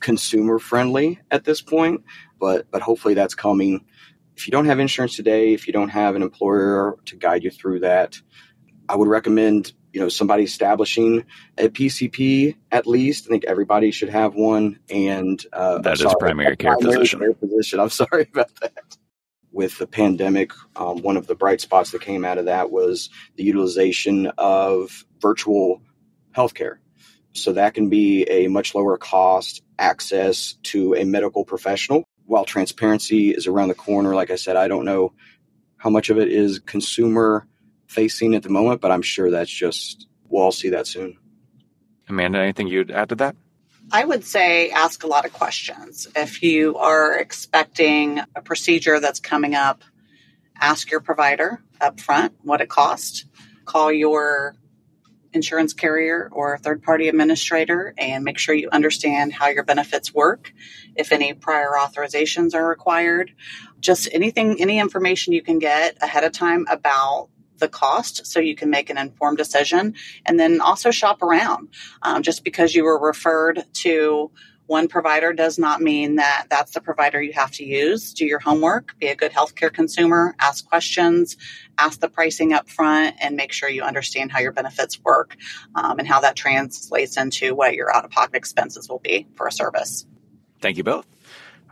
consumer 0.00 0.58
friendly 0.58 1.20
at 1.30 1.44
this 1.44 1.62
point, 1.62 2.02
but 2.38 2.68
but 2.70 2.82
hopefully 2.82 3.14
that's 3.14 3.34
coming. 3.34 3.84
If 4.36 4.48
you 4.48 4.50
don't 4.50 4.66
have 4.66 4.80
insurance 4.80 5.14
today, 5.14 5.54
if 5.54 5.68
you 5.68 5.72
don't 5.72 5.90
have 5.90 6.16
an 6.16 6.22
employer 6.22 6.96
to 7.06 7.16
guide 7.16 7.44
you 7.44 7.50
through 7.50 7.80
that, 7.80 8.20
I 8.88 8.96
would 8.96 9.08
recommend 9.08 9.72
you 9.92 10.00
know 10.00 10.08
somebody 10.08 10.42
establishing 10.42 11.24
a 11.56 11.68
PCP 11.68 12.56
at 12.72 12.86
least. 12.86 13.26
I 13.26 13.30
think 13.30 13.44
everybody 13.44 13.92
should 13.92 14.08
have 14.08 14.34
one. 14.34 14.80
And 14.90 15.42
uh, 15.52 15.78
that 15.78 16.00
is 16.00 16.14
primary 16.18 16.56
care 16.56 16.76
primary 16.76 16.96
physician. 16.96 17.20
Care 17.20 17.34
physician. 17.34 17.80
I'm 17.80 17.88
sorry 17.90 18.28
about 18.32 18.54
that. 18.60 18.96
With 19.52 19.78
the 19.78 19.86
pandemic, 19.86 20.50
um, 20.74 21.00
one 21.02 21.16
of 21.16 21.28
the 21.28 21.36
bright 21.36 21.60
spots 21.60 21.92
that 21.92 22.00
came 22.00 22.24
out 22.24 22.38
of 22.38 22.46
that 22.46 22.72
was 22.72 23.08
the 23.36 23.44
utilization 23.44 24.26
of 24.36 25.04
virtual 25.20 25.80
healthcare. 26.36 26.78
So 27.34 27.52
that 27.52 27.74
can 27.74 27.88
be 27.88 28.24
a 28.24 28.48
much 28.48 28.74
lower 28.74 28.96
cost 28.96 29.62
access 29.78 30.54
to 30.64 30.94
a 30.96 31.04
medical 31.04 31.44
professional. 31.44 32.02
While 32.26 32.44
transparency 32.44 33.30
is 33.30 33.46
around 33.46 33.68
the 33.68 33.74
corner, 33.74 34.14
like 34.16 34.32
I 34.32 34.36
said, 34.36 34.56
I 34.56 34.66
don't 34.66 34.84
know 34.84 35.12
how 35.76 35.90
much 35.90 36.10
of 36.10 36.18
it 36.18 36.28
is 36.32 36.58
consumer 36.58 37.46
facing 37.94 38.34
at 38.34 38.42
the 38.42 38.48
moment, 38.48 38.80
but 38.80 38.90
I'm 38.90 39.02
sure 39.02 39.30
that's 39.30 39.50
just, 39.50 40.06
we'll 40.28 40.42
all 40.42 40.52
see 40.52 40.70
that 40.70 40.86
soon. 40.86 41.16
Amanda, 42.08 42.40
anything 42.40 42.66
you'd 42.66 42.90
add 42.90 43.08
to 43.10 43.14
that? 43.16 43.36
I 43.92 44.04
would 44.04 44.24
say 44.24 44.70
ask 44.70 45.04
a 45.04 45.06
lot 45.06 45.24
of 45.24 45.32
questions. 45.32 46.08
If 46.16 46.42
you 46.42 46.76
are 46.76 47.16
expecting 47.16 48.20
a 48.34 48.42
procedure 48.42 48.98
that's 48.98 49.20
coming 49.20 49.54
up, 49.54 49.84
ask 50.58 50.90
your 50.90 51.00
provider 51.00 51.60
up 51.80 52.00
front 52.00 52.34
what 52.42 52.60
it 52.60 52.68
costs. 52.68 53.24
Call 53.64 53.92
your 53.92 54.56
insurance 55.32 55.72
carrier 55.72 56.28
or 56.32 56.56
third 56.58 56.82
party 56.82 57.08
administrator 57.08 57.92
and 57.98 58.24
make 58.24 58.38
sure 58.38 58.54
you 58.54 58.68
understand 58.70 59.32
how 59.32 59.48
your 59.48 59.64
benefits 59.64 60.14
work, 60.14 60.52
if 60.96 61.12
any 61.12 61.34
prior 61.34 61.72
authorizations 61.78 62.54
are 62.54 62.66
required. 62.66 63.32
Just 63.80 64.08
anything, 64.12 64.60
any 64.60 64.78
information 64.78 65.32
you 65.32 65.42
can 65.42 65.58
get 65.58 65.98
ahead 66.00 66.24
of 66.24 66.32
time 66.32 66.66
about 66.70 67.28
the 67.58 67.68
cost 67.68 68.26
so 68.26 68.40
you 68.40 68.56
can 68.56 68.70
make 68.70 68.90
an 68.90 68.98
informed 68.98 69.38
decision 69.38 69.94
and 70.26 70.38
then 70.38 70.60
also 70.60 70.90
shop 70.90 71.22
around. 71.22 71.68
Um, 72.02 72.22
just 72.22 72.44
because 72.44 72.74
you 72.74 72.84
were 72.84 72.98
referred 72.98 73.64
to 73.74 74.30
one 74.66 74.88
provider 74.88 75.32
does 75.34 75.58
not 75.58 75.82
mean 75.82 76.16
that 76.16 76.46
that's 76.48 76.72
the 76.72 76.80
provider 76.80 77.20
you 77.20 77.34
have 77.34 77.50
to 77.52 77.64
use. 77.64 78.14
Do 78.14 78.24
your 78.24 78.38
homework, 78.38 78.98
be 78.98 79.08
a 79.08 79.14
good 79.14 79.32
healthcare 79.32 79.72
consumer, 79.72 80.34
ask 80.40 80.66
questions, 80.66 81.36
ask 81.76 82.00
the 82.00 82.08
pricing 82.08 82.54
up 82.54 82.68
front, 82.70 83.16
and 83.20 83.36
make 83.36 83.52
sure 83.52 83.68
you 83.68 83.82
understand 83.82 84.32
how 84.32 84.40
your 84.40 84.52
benefits 84.52 84.98
work 85.02 85.36
um, 85.74 85.98
and 85.98 86.08
how 86.08 86.20
that 86.20 86.34
translates 86.34 87.18
into 87.18 87.54
what 87.54 87.74
your 87.74 87.94
out 87.94 88.06
of 88.06 88.10
pocket 88.10 88.36
expenses 88.36 88.88
will 88.88 89.00
be 89.00 89.26
for 89.36 89.46
a 89.46 89.52
service. 89.52 90.06
Thank 90.60 90.78
you 90.78 90.84
both. 90.84 91.06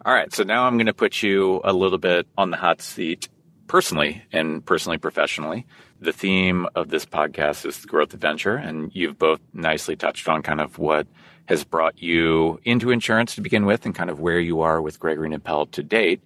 All 0.04 0.12
right, 0.12 0.32
so 0.34 0.42
now 0.42 0.64
I'm 0.64 0.76
going 0.76 0.86
to 0.86 0.94
put 0.94 1.22
you 1.22 1.60
a 1.64 1.72
little 1.72 1.98
bit 1.98 2.26
on 2.36 2.50
the 2.50 2.56
hot 2.56 2.82
seat 2.82 3.28
personally 3.66 4.22
and 4.32 4.64
personally 4.64 4.98
professionally. 4.98 5.66
The 6.00 6.12
theme 6.12 6.66
of 6.74 6.88
this 6.88 7.06
podcast 7.06 7.64
is 7.64 7.78
the 7.78 7.88
growth 7.88 8.12
adventure, 8.14 8.56
and 8.56 8.90
you've 8.94 9.18
both 9.18 9.40
nicely 9.52 9.96
touched 9.96 10.28
on 10.28 10.42
kind 10.42 10.60
of 10.60 10.78
what 10.78 11.06
has 11.46 11.64
brought 11.64 12.02
you 12.02 12.60
into 12.64 12.90
insurance 12.90 13.34
to 13.34 13.40
begin 13.40 13.66
with 13.66 13.84
and 13.84 13.94
kind 13.94 14.10
of 14.10 14.20
where 14.20 14.40
you 14.40 14.60
are 14.60 14.80
with 14.80 15.00
Gregory 15.00 15.26
and 15.26 15.34
Appel 15.34 15.66
to 15.66 15.82
date. 15.82 16.22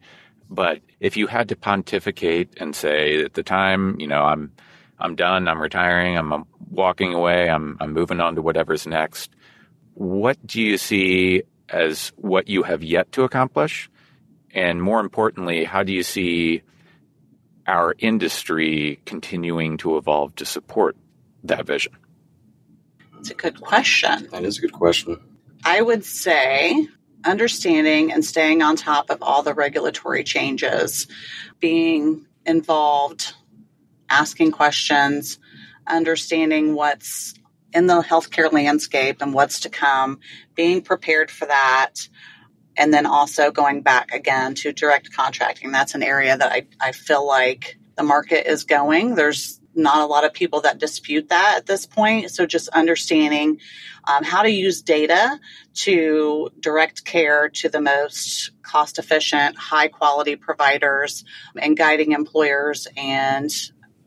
But 0.48 0.80
if 1.00 1.16
you 1.16 1.26
had 1.26 1.48
to 1.48 1.56
pontificate 1.56 2.54
and 2.58 2.74
say 2.74 3.22
at 3.24 3.34
the 3.34 3.42
time, 3.42 3.98
you 3.98 4.06
know, 4.06 4.22
I'm 4.22 4.52
I'm 4.98 5.14
done, 5.14 5.46
I'm 5.46 5.60
retiring, 5.60 6.16
I'm, 6.16 6.32
I'm 6.32 6.46
walking 6.70 7.12
away, 7.12 7.50
I'm 7.50 7.76
I'm 7.80 7.92
moving 7.92 8.20
on 8.20 8.36
to 8.36 8.42
whatever's 8.42 8.86
next. 8.86 9.30
What 9.94 10.38
do 10.46 10.62
you 10.62 10.78
see 10.78 11.42
as 11.68 12.12
what 12.16 12.48
you 12.48 12.62
have 12.62 12.82
yet 12.82 13.12
to 13.12 13.24
accomplish? 13.24 13.90
And 14.54 14.82
more 14.82 15.00
importantly, 15.00 15.64
how 15.64 15.82
do 15.82 15.92
you 15.92 16.02
see 16.02 16.62
our 17.66 17.94
industry 17.98 19.00
continuing 19.04 19.76
to 19.78 19.96
evolve 19.96 20.34
to 20.36 20.44
support 20.44 20.96
that 21.44 21.66
vision? 21.66 21.92
It's 23.18 23.30
a 23.30 23.34
good 23.34 23.60
question. 23.60 24.28
That 24.30 24.44
is 24.44 24.58
a 24.58 24.60
good 24.60 24.72
question. 24.72 25.18
I 25.64 25.80
would 25.80 26.04
say 26.04 26.86
understanding 27.24 28.12
and 28.12 28.24
staying 28.24 28.62
on 28.62 28.76
top 28.76 29.10
of 29.10 29.22
all 29.22 29.42
the 29.42 29.54
regulatory 29.54 30.22
changes, 30.22 31.08
being 31.58 32.26
involved, 32.44 33.34
asking 34.08 34.52
questions, 34.52 35.38
understanding 35.86 36.74
what's 36.74 37.34
in 37.72 37.86
the 37.86 38.00
healthcare 38.00 38.52
landscape 38.52 39.20
and 39.20 39.34
what's 39.34 39.60
to 39.60 39.68
come, 39.68 40.20
being 40.54 40.82
prepared 40.82 41.30
for 41.30 41.46
that, 41.46 42.08
and 42.76 42.92
then 42.92 43.06
also 43.06 43.50
going 43.50 43.82
back 43.82 44.12
again 44.12 44.54
to 44.56 44.72
direct 44.72 45.12
contracting. 45.12 45.72
That's 45.72 45.94
an 45.94 46.02
area 46.02 46.36
that 46.36 46.52
I, 46.52 46.66
I 46.80 46.92
feel 46.92 47.26
like 47.26 47.78
the 47.96 48.02
market 48.02 48.50
is 48.50 48.64
going. 48.64 49.14
There's 49.14 49.60
not 49.74 50.00
a 50.00 50.06
lot 50.06 50.24
of 50.24 50.32
people 50.32 50.62
that 50.62 50.78
dispute 50.78 51.28
that 51.28 51.54
at 51.58 51.66
this 51.66 51.86
point. 51.86 52.30
So 52.30 52.46
just 52.46 52.68
understanding 52.70 53.60
um, 54.04 54.24
how 54.24 54.42
to 54.42 54.50
use 54.50 54.82
data 54.82 55.38
to 55.74 56.50
direct 56.60 57.04
care 57.04 57.48
to 57.50 57.68
the 57.68 57.80
most 57.80 58.52
cost 58.62 58.98
efficient, 58.98 59.58
high 59.58 59.88
quality 59.88 60.36
providers 60.36 61.24
and 61.56 61.76
guiding 61.76 62.12
employers 62.12 62.88
and 62.96 63.50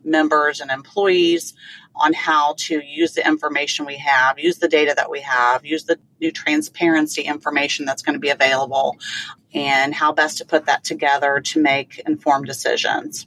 members 0.04 0.60
and 0.60 0.70
employees 0.70 1.54
on 1.94 2.12
how 2.12 2.54
to 2.56 2.80
use 2.84 3.12
the 3.12 3.26
information 3.26 3.84
we 3.84 3.96
have, 3.96 4.38
use 4.38 4.58
the 4.58 4.68
data 4.68 4.94
that 4.96 5.10
we 5.10 5.20
have, 5.20 5.64
use 5.64 5.84
the 5.84 5.98
new 6.20 6.30
transparency 6.30 7.22
information 7.22 7.84
that's 7.84 8.02
going 8.02 8.14
to 8.14 8.20
be 8.20 8.30
available, 8.30 8.98
and 9.52 9.94
how 9.94 10.12
best 10.12 10.38
to 10.38 10.44
put 10.44 10.66
that 10.66 10.84
together 10.84 11.40
to 11.40 11.60
make 11.60 12.00
informed 12.06 12.46
decisions. 12.46 13.26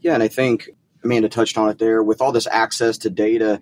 Yeah, 0.00 0.14
and 0.14 0.22
I 0.22 0.28
think 0.28 0.70
Amanda 1.02 1.28
touched 1.28 1.58
on 1.58 1.68
it 1.68 1.78
there 1.78 2.02
with 2.02 2.20
all 2.20 2.32
this 2.32 2.46
access 2.46 2.98
to 2.98 3.10
data. 3.10 3.60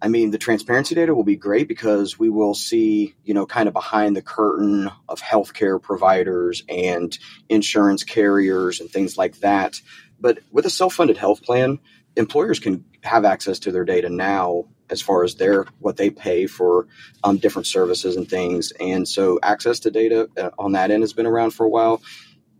I 0.00 0.08
mean, 0.08 0.30
the 0.30 0.38
transparency 0.38 0.94
data 0.94 1.14
will 1.14 1.24
be 1.24 1.36
great 1.36 1.66
because 1.66 2.18
we 2.18 2.28
will 2.28 2.54
see, 2.54 3.14
you 3.24 3.32
know, 3.32 3.46
kind 3.46 3.68
of 3.68 3.72
behind 3.72 4.14
the 4.14 4.22
curtain 4.22 4.90
of 5.08 5.20
healthcare 5.20 5.80
providers 5.80 6.62
and 6.68 7.16
insurance 7.48 8.02
carriers 8.04 8.80
and 8.80 8.90
things 8.90 9.16
like 9.16 9.40
that. 9.40 9.80
But 10.20 10.40
with 10.50 10.66
a 10.66 10.70
self 10.70 10.94
funded 10.94 11.16
health 11.16 11.42
plan, 11.42 11.78
employers 12.16 12.58
can 12.58 12.84
have 13.02 13.24
access 13.24 13.58
to 13.60 13.72
their 13.72 13.84
data 13.84 14.08
now 14.08 14.64
as 14.90 15.00
far 15.00 15.24
as 15.24 15.34
their 15.36 15.66
what 15.78 15.96
they 15.96 16.10
pay 16.10 16.46
for 16.46 16.86
um, 17.22 17.38
different 17.38 17.66
services 17.66 18.16
and 18.16 18.28
things. 18.28 18.72
And 18.78 19.08
so 19.08 19.38
access 19.42 19.80
to 19.80 19.90
data 19.90 20.28
uh, 20.36 20.50
on 20.58 20.72
that 20.72 20.90
end 20.90 21.02
has 21.02 21.12
been 21.12 21.26
around 21.26 21.52
for 21.52 21.64
a 21.64 21.68
while. 21.68 22.02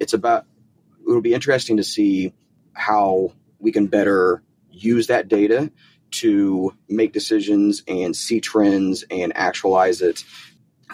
It's 0.00 0.12
about 0.12 0.46
it'll 1.06 1.20
be 1.20 1.34
interesting 1.34 1.76
to 1.76 1.84
see 1.84 2.32
how 2.72 3.32
we 3.58 3.72
can 3.72 3.86
better 3.86 4.42
use 4.70 5.06
that 5.06 5.28
data 5.28 5.70
to 6.10 6.72
make 6.88 7.12
decisions 7.12 7.82
and 7.88 8.14
see 8.14 8.40
trends 8.40 9.04
and 9.10 9.36
actualize 9.36 10.00
it. 10.00 10.24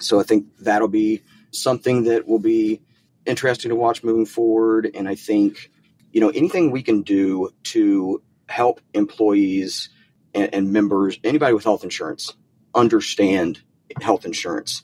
So 0.00 0.18
I 0.18 0.22
think 0.22 0.46
that'll 0.60 0.88
be 0.88 1.22
something 1.50 2.04
that 2.04 2.26
will 2.26 2.38
be 2.38 2.80
interesting 3.26 3.68
to 3.70 3.76
watch 3.76 4.02
moving 4.02 4.26
forward. 4.26 4.90
And 4.94 5.08
I 5.08 5.14
think, 5.14 5.70
you 6.12 6.20
know, 6.20 6.30
anything 6.30 6.70
we 6.70 6.82
can 6.82 7.02
do 7.02 7.50
to 7.64 8.22
help 8.50 8.80
employees 8.94 9.88
and, 10.34 10.52
and 10.54 10.72
members, 10.72 11.18
anybody 11.24 11.54
with 11.54 11.64
health 11.64 11.84
insurance, 11.84 12.34
understand 12.74 13.62
health 14.00 14.24
insurance, 14.24 14.82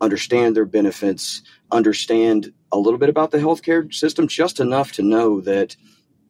understand 0.00 0.56
their 0.56 0.64
benefits, 0.64 1.42
understand 1.70 2.52
a 2.72 2.78
little 2.78 2.98
bit 2.98 3.08
about 3.08 3.30
the 3.30 3.38
healthcare 3.38 3.92
system, 3.92 4.28
just 4.28 4.60
enough 4.60 4.92
to 4.92 5.02
know 5.02 5.40
that, 5.40 5.76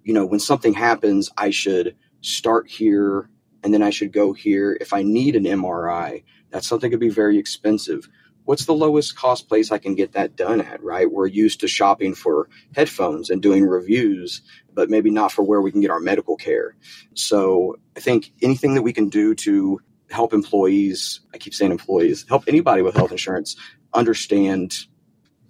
you 0.04 0.12
know, 0.12 0.26
when 0.26 0.40
something 0.40 0.74
happens, 0.74 1.30
I 1.36 1.50
should 1.50 1.96
start 2.22 2.68
here 2.68 3.28
and 3.62 3.72
then 3.72 3.82
I 3.82 3.90
should 3.90 4.12
go 4.12 4.32
here. 4.32 4.76
If 4.80 4.92
I 4.92 5.02
need 5.02 5.36
an 5.36 5.44
MRI, 5.44 6.24
that's 6.50 6.66
something 6.66 6.90
could 6.90 7.00
be 7.00 7.10
very 7.10 7.38
expensive 7.38 8.08
what's 8.50 8.64
the 8.64 8.74
lowest 8.74 9.16
cost 9.16 9.48
place 9.48 9.70
I 9.70 9.78
can 9.78 9.94
get 9.94 10.12
that 10.12 10.34
done 10.34 10.60
at, 10.60 10.82
right? 10.82 11.10
We're 11.10 11.28
used 11.28 11.60
to 11.60 11.68
shopping 11.68 12.14
for 12.16 12.48
headphones 12.74 13.30
and 13.30 13.40
doing 13.40 13.64
reviews, 13.64 14.42
but 14.74 14.90
maybe 14.90 15.10
not 15.10 15.32
for 15.32 15.42
where 15.42 15.60
we 15.60 15.72
can 15.72 15.80
get 15.80 15.90
our 15.90 16.00
medical 16.00 16.36
care. 16.36 16.76
So 17.14 17.76
I 17.96 18.00
think 18.00 18.32
anything 18.42 18.74
that 18.74 18.82
we 18.82 18.92
can 18.92 19.08
do 19.08 19.34
to 19.36 19.80
help 20.10 20.32
employees, 20.32 21.20
I 21.32 21.38
keep 21.38 21.54
saying 21.54 21.70
employees, 21.70 22.26
help 22.28 22.44
anybody 22.46 22.82
with 22.82 22.94
health 22.94 23.12
insurance 23.12 23.56
understand 23.92 24.76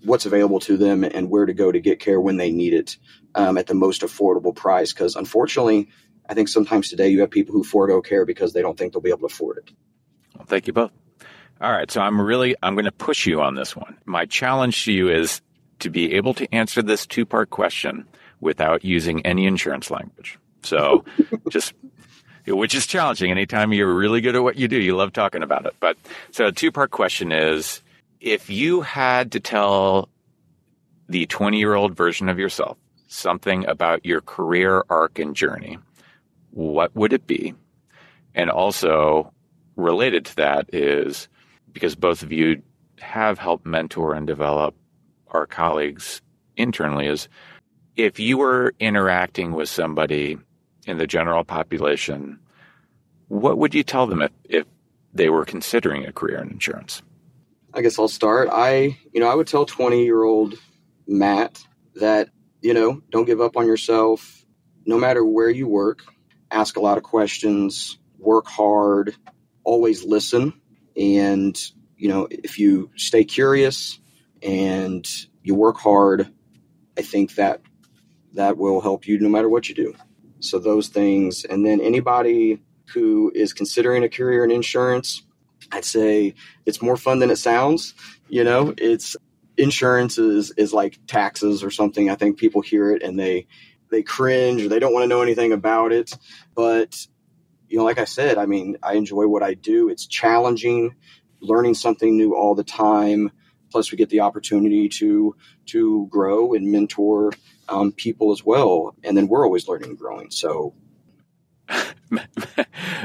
what's 0.04 0.26
available 0.26 0.60
to 0.60 0.76
them 0.76 1.04
and 1.04 1.30
where 1.30 1.46
to 1.46 1.52
go 1.52 1.70
to 1.70 1.80
get 1.80 2.00
care 2.00 2.20
when 2.20 2.36
they 2.36 2.50
need 2.50 2.74
it 2.74 2.96
um, 3.34 3.58
at 3.58 3.66
the 3.66 3.74
most 3.74 4.02
affordable 4.02 4.54
price. 4.54 4.92
Because 4.92 5.16
unfortunately, 5.16 5.88
I 6.28 6.34
think 6.34 6.48
sometimes 6.48 6.88
today 6.88 7.08
you 7.08 7.20
have 7.20 7.30
people 7.30 7.54
who 7.54 7.64
forego 7.64 8.00
care 8.00 8.24
because 8.24 8.52
they 8.52 8.62
don't 8.62 8.78
think 8.78 8.92
they'll 8.92 9.02
be 9.02 9.10
able 9.10 9.20
to 9.20 9.26
afford 9.26 9.58
it. 9.58 9.70
Well, 10.36 10.46
thank 10.46 10.66
you 10.66 10.72
both. 10.72 10.92
All 11.60 11.70
right. 11.70 11.90
So 11.90 12.00
I'm 12.00 12.20
really, 12.20 12.56
I'm 12.62 12.74
going 12.74 12.86
to 12.86 12.92
push 12.92 13.26
you 13.26 13.42
on 13.42 13.54
this 13.54 13.76
one. 13.76 13.98
My 14.06 14.24
challenge 14.24 14.84
to 14.86 14.92
you 14.92 15.10
is 15.10 15.42
to 15.80 15.90
be 15.90 16.14
able 16.14 16.34
to 16.34 16.54
answer 16.54 16.82
this 16.82 17.06
two 17.06 17.26
part 17.26 17.50
question 17.50 18.06
without 18.40 18.84
using 18.84 19.24
any 19.26 19.46
insurance 19.46 19.90
language. 19.90 20.38
So 20.62 21.04
just, 21.50 21.74
which 22.46 22.74
is 22.74 22.86
challenging. 22.86 23.30
Anytime 23.30 23.72
you're 23.72 23.94
really 23.94 24.20
good 24.20 24.36
at 24.36 24.42
what 24.42 24.56
you 24.56 24.68
do, 24.68 24.80
you 24.80 24.96
love 24.96 25.12
talking 25.12 25.42
about 25.42 25.66
it. 25.66 25.74
But 25.80 25.96
so 26.30 26.46
a 26.46 26.52
two 26.52 26.72
part 26.72 26.90
question 26.90 27.32
is 27.32 27.82
if 28.20 28.50
you 28.50 28.80
had 28.82 29.32
to 29.32 29.40
tell 29.40 30.08
the 31.08 31.26
20 31.26 31.58
year 31.58 31.74
old 31.74 31.96
version 31.96 32.28
of 32.28 32.38
yourself 32.38 32.78
something 33.08 33.66
about 33.66 34.06
your 34.06 34.20
career 34.20 34.84
arc 34.88 35.18
and 35.18 35.34
journey, 35.34 35.78
what 36.52 36.94
would 36.94 37.12
it 37.12 37.26
be? 37.26 37.54
And 38.34 38.50
also 38.50 39.32
related 39.76 40.26
to 40.26 40.36
that 40.36 40.72
is 40.72 41.28
because 41.72 41.96
both 41.96 42.22
of 42.22 42.32
you 42.32 42.62
have 43.00 43.38
helped 43.38 43.66
mentor 43.66 44.14
and 44.14 44.26
develop 44.26 44.74
our 45.28 45.46
colleagues 45.46 46.22
internally 46.56 47.06
is 47.06 47.28
if 48.04 48.18
you 48.18 48.38
were 48.38 48.74
interacting 48.78 49.52
with 49.52 49.68
somebody 49.68 50.38
in 50.86 50.98
the 50.98 51.06
general 51.06 51.44
population, 51.44 52.38
what 53.28 53.58
would 53.58 53.74
you 53.74 53.82
tell 53.82 54.06
them 54.06 54.22
if, 54.22 54.30
if 54.44 54.66
they 55.14 55.28
were 55.28 55.44
considering 55.44 56.06
a 56.06 56.12
career 56.12 56.42
in 56.42 56.50
insurance? 56.50 57.02
I 57.72 57.82
guess 57.82 57.98
I'll 57.98 58.08
start. 58.08 58.48
I, 58.50 58.98
you 59.12 59.20
know, 59.20 59.30
I 59.30 59.34
would 59.34 59.46
tell 59.46 59.64
20 59.64 60.04
year 60.04 60.22
old 60.22 60.54
Matt 61.06 61.62
that, 61.96 62.28
you 62.60 62.74
know, 62.74 63.02
don't 63.10 63.26
give 63.26 63.40
up 63.40 63.56
on 63.56 63.66
yourself. 63.66 64.44
No 64.84 64.98
matter 64.98 65.24
where 65.24 65.50
you 65.50 65.68
work, 65.68 66.02
ask 66.50 66.76
a 66.76 66.80
lot 66.80 66.98
of 66.98 67.04
questions, 67.04 67.98
work 68.18 68.46
hard, 68.46 69.14
always 69.62 70.04
listen 70.04 70.60
and, 70.96 71.58
you 71.96 72.08
know, 72.08 72.28
if 72.30 72.58
you 72.58 72.90
stay 72.96 73.24
curious 73.24 73.98
and 74.42 75.06
you 75.42 75.54
work 75.54 75.78
hard, 75.78 76.30
I 76.98 77.02
think 77.02 77.36
that 77.36 77.60
that 78.34 78.56
will 78.56 78.80
help 78.80 79.06
you 79.06 79.18
no 79.18 79.28
matter 79.28 79.48
what 79.48 79.68
you 79.68 79.74
do. 79.74 79.94
So 80.40 80.58
those 80.58 80.88
things. 80.88 81.44
And 81.44 81.64
then 81.64 81.80
anybody 81.80 82.60
who 82.92 83.30
is 83.34 83.52
considering 83.52 84.04
a 84.04 84.08
career 84.08 84.44
in 84.44 84.50
insurance, 84.50 85.22
I'd 85.72 85.84
say 85.84 86.34
it's 86.66 86.82
more 86.82 86.96
fun 86.96 87.18
than 87.18 87.30
it 87.30 87.36
sounds. 87.36 87.94
You 88.28 88.44
know, 88.44 88.74
it's 88.76 89.16
insurance 89.56 90.18
is 90.18 90.50
is 90.52 90.72
like 90.72 90.98
taxes 91.06 91.62
or 91.62 91.70
something. 91.70 92.10
I 92.10 92.14
think 92.14 92.38
people 92.38 92.62
hear 92.62 92.92
it 92.92 93.02
and 93.02 93.18
they 93.18 93.46
they 93.90 94.02
cringe 94.02 94.62
or 94.62 94.68
they 94.68 94.78
don't 94.78 94.92
want 94.92 95.04
to 95.04 95.08
know 95.08 95.22
anything 95.22 95.52
about 95.52 95.92
it. 95.92 96.12
But 96.54 97.06
you 97.68 97.78
know, 97.78 97.84
like 97.84 97.98
I 97.98 98.04
said, 98.04 98.38
I 98.38 98.46
mean, 98.46 98.78
I 98.82 98.94
enjoy 98.94 99.26
what 99.26 99.42
I 99.42 99.54
do. 99.54 99.88
It's 99.88 100.06
challenging, 100.06 100.96
learning 101.40 101.74
something 101.74 102.16
new 102.16 102.34
all 102.34 102.54
the 102.54 102.64
time. 102.64 103.30
Plus, 103.70 103.92
we 103.92 103.98
get 103.98 104.10
the 104.10 104.20
opportunity 104.20 104.88
to 104.88 105.36
to 105.66 106.08
grow 106.10 106.54
and 106.54 106.72
mentor 106.72 107.32
um, 107.70 107.92
people 107.92 108.32
as 108.32 108.44
well, 108.44 108.94
and 109.04 109.16
then 109.16 109.28
we're 109.28 109.44
always 109.44 109.68
learning 109.68 109.90
and 109.90 109.98
growing. 109.98 110.30
So, 110.30 110.74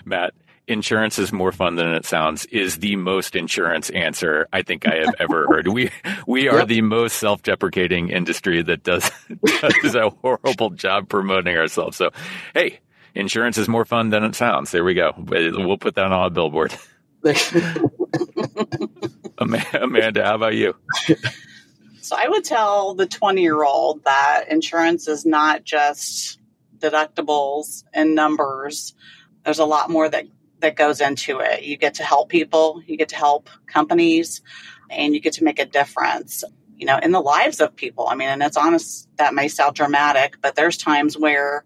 Matt, 0.05 0.33
insurance 0.67 1.19
is 1.19 1.31
more 1.31 1.51
fun 1.51 1.75
than 1.75 1.93
it 1.93 2.05
sounds 2.05 2.45
is 2.45 2.79
the 2.79 2.95
most 2.95 3.35
insurance 3.35 3.91
answer 3.91 4.47
I 4.51 4.63
think 4.63 4.87
I 4.87 4.95
have 4.95 5.13
ever 5.19 5.45
heard. 5.51 5.67
We 5.67 5.91
we 6.27 6.49
are 6.49 6.59
yep. 6.59 6.67
the 6.67 6.81
most 6.81 7.17
self-deprecating 7.17 8.09
industry 8.09 8.61
that 8.63 8.83
does 8.83 9.09
does 9.81 9.95
a 9.95 10.09
horrible 10.09 10.71
job 10.71 11.07
promoting 11.09 11.55
ourselves. 11.55 11.97
So, 11.97 12.09
hey, 12.53 12.79
insurance 13.13 13.57
is 13.57 13.67
more 13.67 13.85
fun 13.85 14.09
than 14.09 14.23
it 14.23 14.35
sounds. 14.35 14.71
There 14.71 14.83
we 14.83 14.95
go. 14.95 15.13
We'll 15.17 15.77
put 15.77 15.95
that 15.95 16.11
on 16.11 16.25
a 16.25 16.29
billboard. 16.29 16.75
Amanda, 19.37 20.23
how 20.23 20.35
about 20.35 20.55
you? 20.55 20.75
So 22.05 22.15
I 22.15 22.27
would 22.27 22.43
tell 22.43 22.93
the 22.93 23.07
20 23.07 23.41
year 23.41 23.63
old 23.63 24.03
that 24.03 24.45
insurance 24.51 25.07
is 25.07 25.25
not 25.25 25.63
just 25.63 26.39
deductibles 26.77 27.83
and 27.95 28.13
numbers. 28.13 28.93
There's 29.43 29.57
a 29.57 29.65
lot 29.65 29.89
more 29.89 30.07
that, 30.07 30.25
that 30.59 30.75
goes 30.75 31.01
into 31.01 31.39
it. 31.39 31.63
You 31.63 31.77
get 31.77 31.95
to 31.95 32.03
help 32.03 32.29
people, 32.29 32.83
you 32.85 32.95
get 32.95 33.09
to 33.09 33.15
help 33.15 33.49
companies, 33.65 34.43
and 34.91 35.15
you 35.15 35.19
get 35.19 35.33
to 35.33 35.43
make 35.43 35.57
a 35.57 35.65
difference, 35.65 36.43
you 36.77 36.85
know, 36.85 36.99
in 36.99 37.11
the 37.11 37.19
lives 37.19 37.59
of 37.59 37.75
people. 37.75 38.07
I 38.07 38.13
mean, 38.13 38.29
and 38.29 38.43
it's 38.43 38.55
honest, 38.55 39.09
that 39.17 39.33
may 39.33 39.47
sound 39.47 39.75
dramatic, 39.75 40.37
but 40.43 40.53
there's 40.53 40.77
times 40.77 41.17
where 41.17 41.65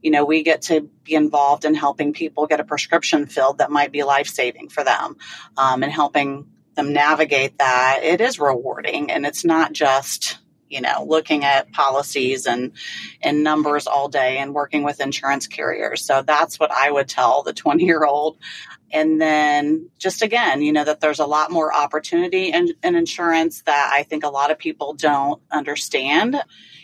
you 0.00 0.10
know, 0.10 0.24
we 0.24 0.42
get 0.42 0.62
to 0.62 0.90
be 1.04 1.14
involved 1.14 1.64
in 1.64 1.74
helping 1.74 2.12
people 2.12 2.48
get 2.48 2.58
a 2.58 2.64
prescription 2.64 3.26
filled 3.26 3.58
that 3.58 3.70
might 3.70 3.92
be 3.92 4.02
life 4.02 4.26
saving 4.26 4.68
for 4.68 4.82
them 4.82 5.16
um, 5.56 5.82
and 5.84 5.92
helping 5.92 6.44
them 6.74 6.92
navigate 6.92 7.58
that. 7.58 8.00
It 8.02 8.20
is 8.20 8.38
rewarding 8.38 9.10
and 9.10 9.26
it's 9.26 9.44
not 9.44 9.72
just, 9.72 10.38
you 10.68 10.80
know, 10.80 11.04
looking 11.06 11.44
at 11.44 11.72
policies 11.72 12.46
and, 12.46 12.72
and 13.20 13.44
numbers 13.44 13.86
all 13.86 14.08
day 14.08 14.38
and 14.38 14.54
working 14.54 14.82
with 14.82 15.00
insurance 15.00 15.46
carriers. 15.46 16.04
So 16.04 16.22
that's 16.22 16.58
what 16.58 16.70
I 16.70 16.90
would 16.90 17.08
tell 17.08 17.42
the 17.42 17.52
20 17.52 17.84
year 17.84 18.04
old. 18.04 18.38
And 18.90 19.20
then 19.20 19.88
just 19.98 20.22
again, 20.22 20.60
you 20.60 20.72
know, 20.72 20.84
that 20.84 21.00
there's 21.00 21.20
a 21.20 21.26
lot 21.26 21.50
more 21.50 21.74
opportunity 21.74 22.52
in, 22.52 22.74
in 22.82 22.94
insurance 22.94 23.62
that 23.62 23.90
I 23.92 24.02
think 24.02 24.24
a 24.24 24.28
lot 24.28 24.50
of 24.50 24.58
people 24.58 24.94
don't 24.94 25.40
understand 25.50 26.42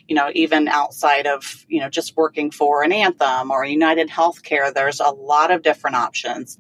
you 0.09 0.15
know, 0.15 0.31
even 0.35 0.69
outside 0.69 1.27
of, 1.27 1.67
you 1.69 1.81
know, 1.81 1.91
just 1.91 2.17
working 2.17 2.51
for 2.51 2.83
an 2.83 2.93
Anthem 2.93 3.51
or 3.51 3.65
United 3.65 4.09
Healthcare, 4.09 4.73
there's 4.73 5.01
a 5.01 5.11
lot 5.11 5.51
of 5.51 5.63
different 5.63 5.97
options. 5.97 6.59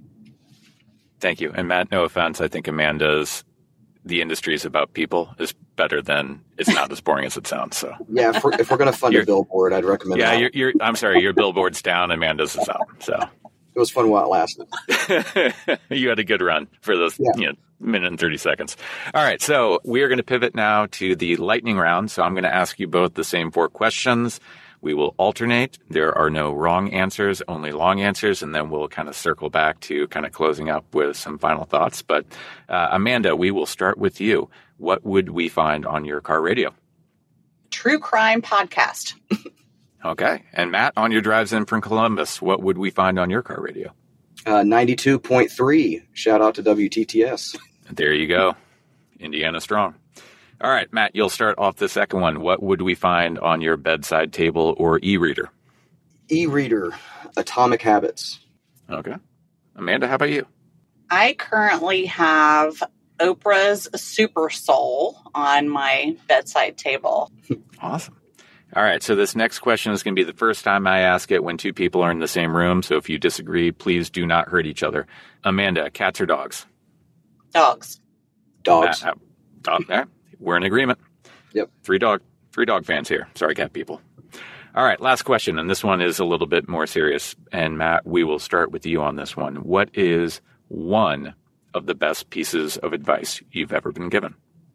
Thank 1.21 1.41
you. 1.41 1.53
And 1.55 1.69
Matt, 1.69 1.91
no 1.91 2.05
offense, 2.05 2.41
I 2.41 2.49
think 2.49 2.69
Amanda's 2.69 3.45
the 4.05 4.23
industry 4.23 4.55
is 4.55 4.65
about 4.65 4.95
people 4.95 5.35
is 5.39 5.53
better 5.77 6.01
than 6.01 6.43
it's 6.57 6.69
not 6.69 6.91
as 6.91 7.01
boring 7.01 7.27
as 7.27 7.37
it 7.37 7.47
sounds. 7.47 7.77
So 7.77 7.95
yeah, 8.09 8.35
if 8.35 8.43
we're, 8.43 8.55
if 8.55 8.71
we're 8.71 8.79
going 8.79 8.91
to 8.91 8.97
fund 8.99 9.15
a 9.15 9.25
billboard, 9.25 9.73
I'd 9.73 9.85
recommend. 9.85 10.21
Yeah, 10.21 10.33
you're, 10.33 10.51
you're, 10.55 10.73
I'm 10.81 10.97
sorry, 10.97 11.21
your 11.21 11.35
billboard's 11.35 11.83
down, 11.83 12.11
Amanda's 12.11 12.57
is 12.57 12.69
up. 12.69 12.89
So 13.01 13.15
it 13.15 13.79
was 13.79 13.91
fun 13.91 14.09
while 14.11 14.25
it 14.25 14.29
lasted. 14.29 14.67
you 15.91 16.09
had 16.09 16.19
a 16.19 16.25
good 16.25 16.41
run 16.41 16.69
for 16.81 16.97
those 16.97 17.19
yeah. 17.19 17.31
you 17.37 17.47
know, 17.49 17.55
minute 17.81 18.09
and 18.09 18.19
30 18.19 18.37
seconds. 18.39 18.77
All 19.15 19.23
right. 19.23 19.41
So 19.41 19.81
we 19.85 20.03
are 20.03 20.09
going 20.09 20.19
to 20.19 20.25
pivot 20.25 20.55
now 20.55 20.87
to 20.93 21.15
the 21.15 21.37
lightning 21.37 21.77
round. 21.77 22.11
So 22.11 22.23
I'm 22.23 22.33
going 22.33 22.45
to 22.45 22.55
ask 22.55 22.81
you 22.81 22.89
both 22.89 23.15
the 23.15 23.25
same 23.25 23.51
four 23.51 23.69
questions. 23.69 24.41
We 24.81 24.95
will 24.95 25.15
alternate. 25.19 25.79
There 25.91 26.17
are 26.17 26.31
no 26.31 26.53
wrong 26.53 26.93
answers, 26.93 27.43
only 27.49 27.73
long 27.73 28.01
answers, 28.01 28.43
and 28.43 28.55
then 28.55 28.71
we'll 28.71 28.89
kind 28.89 29.09
of 29.09 29.17
circle 29.17 29.51
back 29.51 29.81
to 29.81 30.07
kind 30.09 30.25
of 30.25 30.33
closing 30.33 30.71
up 30.71 30.95
with 30.95 31.17
some 31.17 31.39
final 31.39 31.65
thoughts. 31.65 32.03
But 32.03 32.27
uh, 32.69 32.89
Amanda, 32.93 33.35
we 33.35 33.51
will 33.51 33.67
start 33.67 33.99
with 33.99 34.21
you. 34.21 34.51
What 34.77 35.05
would 35.05 35.31
we 35.31 35.49
find 35.49 35.85
on 35.85 36.05
your 36.05 36.21
car 36.21 36.41
radio? 36.41 36.73
True 37.71 37.99
crime 37.99 38.41
podcast. 38.41 39.15
okay. 40.05 40.45
And 40.53 40.71
Matt, 40.71 40.93
on 40.97 41.11
your 41.11 41.23
drives 41.23 41.53
in 41.53 41.65
from 41.67 41.81
Columbus, 41.81 42.41
what 42.41 42.63
would 42.63 42.79
we 42.79 42.91
find 42.91 43.19
on 43.19 43.31
your 43.31 43.43
car 43.43 43.61
radio? 43.61 43.93
Uh, 44.47 44.63
92.3. 44.63 46.03
Shout 46.13 46.41
out 46.41 46.55
to 46.55 46.63
WTTS. 46.63 47.59
There 47.91 48.13
you 48.13 48.29
go. 48.29 48.55
Indiana 49.19 49.61
strong. 49.61 49.97
All 50.61 50.71
right, 50.71 50.93
Matt, 50.93 51.15
you'll 51.15 51.29
start 51.29 51.57
off 51.59 51.77
the 51.77 51.89
second 51.89 52.21
one. 52.21 52.41
What 52.41 52.63
would 52.63 52.83
we 52.83 52.95
find 52.95 53.39
on 53.39 53.61
your 53.61 53.77
bedside 53.77 54.33
table 54.33 54.75
or 54.77 54.99
e 55.03 55.17
reader? 55.17 55.51
E 56.31 56.47
reader, 56.47 56.93
Atomic 57.37 57.81
Habits. 57.81 58.41
Okay. 58.91 59.15
Amanda, 59.77 60.09
how 60.09 60.17
about 60.17 60.31
you? 60.31 60.47
I 61.11 61.35
currently 61.35 62.07
have 62.07 62.83
Oprah's 63.21 63.89
Super 64.01 64.51
Soul 64.51 65.21
on 65.35 65.69
my 65.69 66.17
bedside 66.27 66.77
table. 66.77 67.31
awesome. 67.81 68.17
All 68.77 68.83
right, 68.83 69.03
so 69.03 69.15
this 69.15 69.35
next 69.35 69.61
question 69.61 69.93
is 69.93 70.03
going 70.03 70.15
to 70.15 70.21
be 70.21 70.31
the 70.31 70.37
first 70.37 70.63
time 70.63 70.87
I 70.87 71.01
ask 71.01 71.31
it 71.31 71.43
when 71.43 71.57
two 71.57 71.73
people 71.73 72.03
are 72.03 72.11
in 72.11 72.19
the 72.19 72.29
same 72.29 72.55
room. 72.55 72.83
So 72.83 72.97
if 72.97 73.09
you 73.09 73.17
disagree, 73.17 73.73
please 73.73 74.11
do 74.11 74.27
not 74.27 74.49
hurt 74.49 74.67
each 74.67 74.83
other. 74.83 75.07
Amanda, 75.43 75.91
cats 75.91 76.21
or 76.21 76.27
dogs? 76.27 76.67
Dogs. 77.53 78.01
Dogs. 78.63 79.03
Uh, 79.03 79.15
uh, 79.67 80.05
we're 80.39 80.57
in 80.57 80.63
agreement. 80.63 80.99
Yep. 81.53 81.71
Three 81.83 81.99
dog, 81.99 82.23
three 82.53 82.67
dog 82.67 82.85
fans 82.85 83.09
here. 83.09 83.29
Sorry, 83.35 83.55
cat 83.55 83.73
people. 83.73 84.01
All 84.75 84.85
right, 84.85 85.01
last 85.01 85.23
question, 85.23 85.59
and 85.59 85.69
this 85.69 85.83
one 85.83 86.01
is 86.01 86.19
a 86.19 86.25
little 86.25 86.47
bit 86.47 86.69
more 86.69 86.87
serious. 86.87 87.35
And 87.51 87.79
Matt, 87.79 88.07
we 88.07 88.23
will 88.23 88.39
start 88.39 88.71
with 88.71 88.87
you 88.87 89.03
on 89.03 89.17
this 89.17 89.37
one. 89.37 89.57
What 89.57 89.91
is 89.95 90.41
one 90.69 91.35
of 91.75 91.87
the 91.87 91.95
best 91.95 92.31
pieces 92.31 92.77
of 92.77 92.93
advice 92.93 93.43
you've 93.51 93.73
ever 93.73 93.93
been 93.93 94.09
given? 94.09 94.35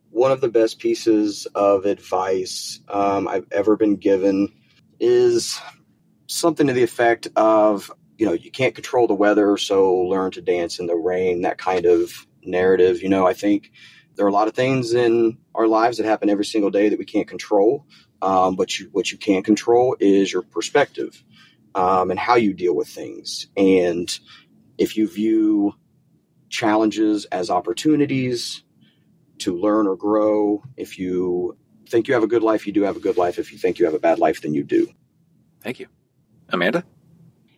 One 0.10 0.32
of 0.32 0.42
the 0.42 0.50
best 0.50 0.80
pieces 0.80 1.48
of 1.56 1.86
advice 1.86 2.80
um, 2.90 3.28
I've 3.28 3.48
ever 3.52 3.76
been 3.78 3.96
given 3.96 4.52
is 5.00 5.60
something 6.28 6.68
to 6.68 6.74
the 6.74 6.84
effect 6.84 7.28
of, 7.36 7.92
you 8.18 8.26
know, 8.26 8.34
you 8.34 8.52
can't 8.52 8.76
control 8.76 9.08
the 9.08 9.14
weather, 9.14 9.58
so 9.58 9.94
learn 9.94 10.32
to 10.32 10.42
dance 10.42 10.80
in 10.80 10.88
the 10.88 10.96
rain, 10.96 11.42
that 11.42 11.58
kind 11.58 11.86
of 11.86 12.28
narrative. 12.44 13.02
You 13.02 13.10
know, 13.10 13.26
I 13.26 13.34
think 13.34 13.72
there 14.16 14.26
are 14.26 14.30
a 14.30 14.34
lot 14.34 14.48
of 14.48 14.54
things 14.54 14.94
in 14.94 15.38
our 15.56 15.68
lives 15.68 15.98
that 15.98 16.06
happen 16.06 16.30
every 16.30 16.46
single 16.46 16.70
day 16.70 16.90
that 16.90 17.00
we 17.00 17.06
can't 17.06 17.28
control. 17.28 17.86
Um, 18.22 18.56
but 18.56 18.80
you, 18.80 18.90
what 18.92 19.12
you 19.12 19.18
can 19.18 19.44
control 19.44 19.96
is 20.00 20.32
your 20.32 20.44
perspective 20.44 21.24
um, 21.76 22.12
and 22.12 22.20
how 22.20 22.36
you 22.36 22.54
deal 22.54 22.76
with 22.76 22.88
things. 22.88 23.48
And 23.58 24.10
if 24.78 24.96
you 24.96 25.08
view 25.08 25.76
challenges 26.50 27.26
as 27.26 27.50
opportunities 27.50 28.64
to 29.40 29.58
learn 29.58 29.88
or 29.88 29.96
grow, 29.96 30.64
if 30.78 31.00
you 31.00 31.58
think 31.90 32.08
you 32.08 32.14
have 32.14 32.24
a 32.24 32.28
good 32.28 32.44
life, 32.44 32.66
you 32.66 32.74
do 32.74 32.84
have 32.84 32.96
a 32.96 33.00
good 33.00 33.18
life. 33.18 33.40
If 33.40 33.52
you 33.52 33.58
think 33.58 33.80
you 33.80 33.86
have 33.86 33.94
a 33.94 34.00
bad 34.00 34.20
life, 34.20 34.42
then 34.42 34.54
you 34.54 34.64
do. 34.64 34.90
Thank 35.62 35.80
you. 35.80 35.88
Amanda? 36.50 36.84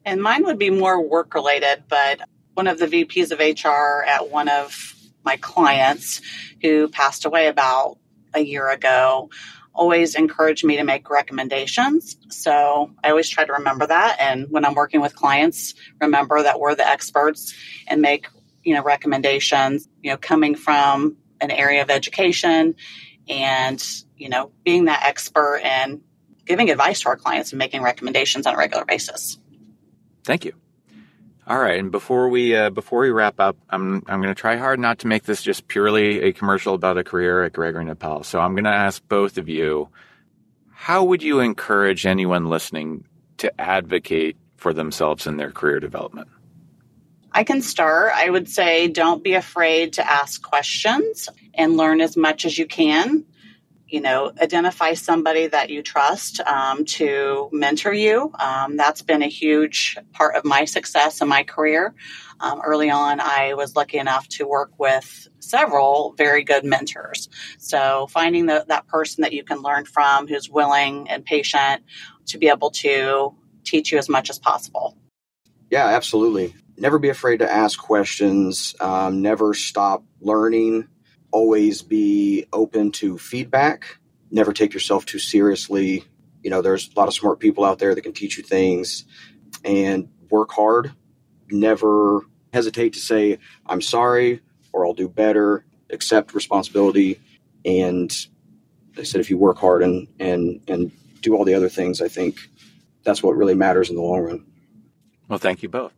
And 0.03 0.21
mine 0.21 0.45
would 0.45 0.59
be 0.59 0.69
more 0.69 1.01
work 1.01 1.33
related, 1.33 1.83
but 1.87 2.21
one 2.53 2.67
of 2.67 2.79
the 2.79 2.87
VPs 2.87 3.31
of 3.31 3.39
HR 3.39 4.03
at 4.05 4.29
one 4.29 4.47
of 4.47 4.94
my 5.25 5.37
clients 5.37 6.21
who 6.61 6.87
passed 6.87 7.25
away 7.25 7.47
about 7.47 7.97
a 8.33 8.39
year 8.39 8.69
ago 8.69 9.29
always 9.73 10.15
encouraged 10.15 10.63
me 10.63 10.77
to 10.77 10.83
make 10.83 11.09
recommendations. 11.09 12.15
So 12.29 12.91
I 13.03 13.09
always 13.09 13.29
try 13.29 13.45
to 13.45 13.53
remember 13.53 13.85
that. 13.87 14.17
And 14.19 14.47
when 14.49 14.63
I'm 14.63 14.73
working 14.73 15.01
with 15.01 15.15
clients, 15.15 15.73
remember 15.99 16.41
that 16.41 16.59
we're 16.59 16.75
the 16.75 16.87
experts 16.87 17.53
and 17.87 18.01
make, 18.01 18.27
you 18.63 18.73
know, 18.73 18.83
recommendations, 18.83 19.87
you 20.01 20.11
know, 20.11 20.17
coming 20.17 20.55
from 20.55 21.17
an 21.41 21.51
area 21.51 21.81
of 21.81 21.89
education 21.89 22.75
and, 23.27 23.83
you 24.15 24.29
know, 24.29 24.51
being 24.63 24.85
that 24.85 25.03
expert 25.03 25.59
and 25.63 26.01
giving 26.45 26.69
advice 26.69 27.01
to 27.01 27.09
our 27.09 27.17
clients 27.17 27.51
and 27.51 27.59
making 27.59 27.81
recommendations 27.81 28.47
on 28.47 28.53
a 28.53 28.57
regular 28.57 28.85
basis. 28.85 29.37
Thank 30.23 30.45
you. 30.45 30.53
All 31.47 31.59
right, 31.59 31.79
and 31.79 31.91
before 31.91 32.29
we 32.29 32.55
uh, 32.55 32.71
before 32.71 33.01
we 33.01 33.11
wrap 33.11 33.39
up, 33.39 33.55
I'm 33.69 34.01
I'm 34.07 34.19
going 34.19 34.33
to 34.33 34.39
try 34.39 34.55
hard 34.55 34.79
not 34.79 34.99
to 34.99 35.07
make 35.07 35.23
this 35.23 35.43
just 35.43 35.67
purely 35.67 36.23
a 36.23 36.33
commercial 36.33 36.73
about 36.73 36.97
a 36.97 37.03
career 37.03 37.43
at 37.43 37.53
Gregory 37.53 37.83
and 37.83 37.91
Appel. 37.91 38.23
So 38.23 38.39
I'm 38.39 38.55
going 38.55 38.63
to 38.63 38.71
ask 38.71 39.07
both 39.07 39.37
of 39.37 39.47
you, 39.47 39.89
how 40.71 41.03
would 41.03 41.21
you 41.21 41.41
encourage 41.41 42.07
anyone 42.07 42.49
listening 42.49 43.05
to 43.37 43.61
advocate 43.61 44.37
for 44.57 44.73
themselves 44.73 45.27
in 45.27 45.37
their 45.37 45.51
career 45.51 45.79
development? 45.79 46.29
I 47.31 47.43
can 47.43 47.61
start. 47.61 48.13
I 48.15 48.27
would 48.27 48.49
say 48.49 48.87
don't 48.87 49.23
be 49.23 49.33
afraid 49.33 49.93
to 49.93 50.09
ask 50.09 50.41
questions 50.41 51.29
and 51.53 51.77
learn 51.77 52.01
as 52.01 52.17
much 52.17 52.45
as 52.45 52.57
you 52.57 52.65
can 52.65 53.23
you 53.87 54.01
know, 54.01 54.31
identify 54.41 54.93
somebody 54.93 55.47
that 55.47 55.69
you 55.69 55.83
trust 55.83 56.39
um, 56.41 56.85
to 56.85 57.49
mentor 57.51 57.93
you. 57.93 58.31
Um, 58.39 58.77
that's 58.77 59.01
been 59.01 59.21
a 59.21 59.27
huge 59.27 59.97
part 60.11 60.35
of 60.35 60.43
my 60.43 60.65
success 60.65 61.21
in 61.21 61.27
my 61.27 61.43
career. 61.43 61.93
Um, 62.39 62.61
early 62.63 62.89
on, 62.89 63.19
I 63.19 63.53
was 63.53 63.75
lucky 63.75 63.97
enough 63.97 64.27
to 64.29 64.47
work 64.47 64.71
with 64.79 65.27
several 65.39 66.13
very 66.17 66.43
good 66.43 66.65
mentors. 66.65 67.29
So 67.57 68.07
finding 68.07 68.47
the, 68.47 68.65
that 68.67 68.87
person 68.87 69.21
that 69.21 69.33
you 69.33 69.43
can 69.43 69.61
learn 69.61 69.85
from 69.85 70.27
who's 70.27 70.49
willing 70.49 71.09
and 71.09 71.23
patient 71.23 71.83
to 72.27 72.37
be 72.37 72.47
able 72.49 72.71
to 72.71 73.35
teach 73.63 73.91
you 73.91 73.97
as 73.97 74.09
much 74.09 74.29
as 74.29 74.39
possible. 74.39 74.97
Yeah, 75.69 75.87
absolutely. 75.87 76.55
Never 76.77 76.99
be 76.99 77.09
afraid 77.09 77.37
to 77.37 77.51
ask 77.51 77.79
questions. 77.79 78.75
Um, 78.79 79.21
never 79.21 79.53
stop 79.53 80.03
learning 80.19 80.87
always 81.35 81.81
be 81.81 82.45
open 82.53 82.89
to 82.89 83.17
feedback. 83.17 83.97
Never 84.31 84.53
take 84.53 84.73
yourself 84.73 85.05
too 85.05 85.19
seriously. 85.19 86.05
You 86.41 86.49
know, 86.49 86.61
there's 86.61 86.89
a 86.89 86.97
lot 86.97 87.09
of 87.09 87.13
smart 87.13 87.41
people 87.41 87.65
out 87.65 87.77
there 87.77 87.93
that 87.93 88.03
can 88.03 88.13
teach 88.13 88.37
you 88.37 88.43
things 88.43 89.03
and 89.65 90.07
work 90.29 90.53
hard. 90.53 90.93
Never 91.51 92.21
hesitate 92.53 92.93
to 92.93 92.99
say, 92.99 93.39
I'm 93.65 93.81
sorry 93.81 94.39
or 94.71 94.87
I'll 94.87 94.93
do 94.93 95.09
better. 95.09 95.65
Accept 95.89 96.33
responsibility. 96.33 97.19
And 97.65 98.09
I 98.97 99.03
said, 99.03 99.19
if 99.19 99.29
you 99.29 99.37
work 99.37 99.57
hard 99.57 99.83
and, 99.83 100.07
and, 100.17 100.61
and 100.69 100.89
do 101.19 101.35
all 101.35 101.43
the 101.43 101.55
other 101.55 101.67
things, 101.67 102.01
I 102.01 102.07
think 102.07 102.37
that's 103.03 103.21
what 103.21 103.35
really 103.35 103.55
matters 103.55 103.89
in 103.89 103.97
the 103.97 104.01
long 104.01 104.21
run. 104.21 104.45
Well, 105.27 105.39
thank 105.39 105.63
you 105.63 105.67
both. 105.67 105.91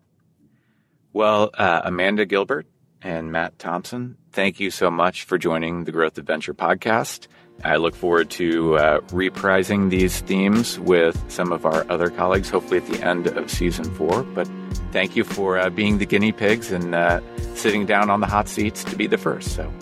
Well, 1.14 1.52
uh, 1.54 1.82
Amanda 1.84 2.26
Gilbert, 2.26 2.66
and 3.02 3.32
Matt 3.32 3.60
Thompson, 3.60 4.18
thank 4.38 4.60
you 4.60 4.70
so 4.70 4.92
much 4.92 5.24
for 5.24 5.40
joining 5.40 5.86
the 5.86 5.92
Growth 5.92 6.20
Adventure 6.20 6.54
podcast. 6.54 7.26
I 7.64 7.78
look 7.78 7.96
forward 7.96 8.30
to 8.42 8.78
uh, 8.78 9.00
reprising 9.08 9.90
these 9.90 10.22
themes 10.22 10.78
with 10.78 11.20
some 11.28 11.52
of 11.52 11.66
our 11.66 11.90
other 11.90 12.12
colleagues, 12.12 12.48
hopefully 12.52 12.78
at 12.78 12.86
the 12.86 13.02
end 13.04 13.26
of 13.26 13.50
season 13.50 13.92
four. 13.96 14.22
But 14.22 14.48
thank 14.92 15.16
you 15.16 15.24
for 15.24 15.58
uh, 15.58 15.72
being 15.72 15.98
the 15.98 16.06
guinea 16.06 16.32
pigs 16.32 16.72
and 16.72 16.94
uh, 16.94 17.20
sitting 17.56 17.88
down 17.88 18.12
on 18.12 18.20
the 18.20 18.28
hot 18.28 18.48
seats 18.48 18.84
to 18.84 18.96
be 18.96 19.08
the 19.08 19.18
first. 19.18 19.56
So 19.56 19.74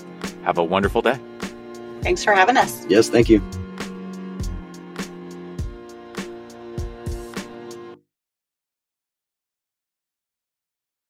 have 0.44 0.58
a 0.58 0.64
wonderful 0.64 1.02
day. 1.02 1.20
Thanks 2.02 2.24
for 2.24 2.32
having 2.32 2.56
us. 2.56 2.86
Yes, 2.88 3.10
thank 3.10 3.28
you. 3.28 3.42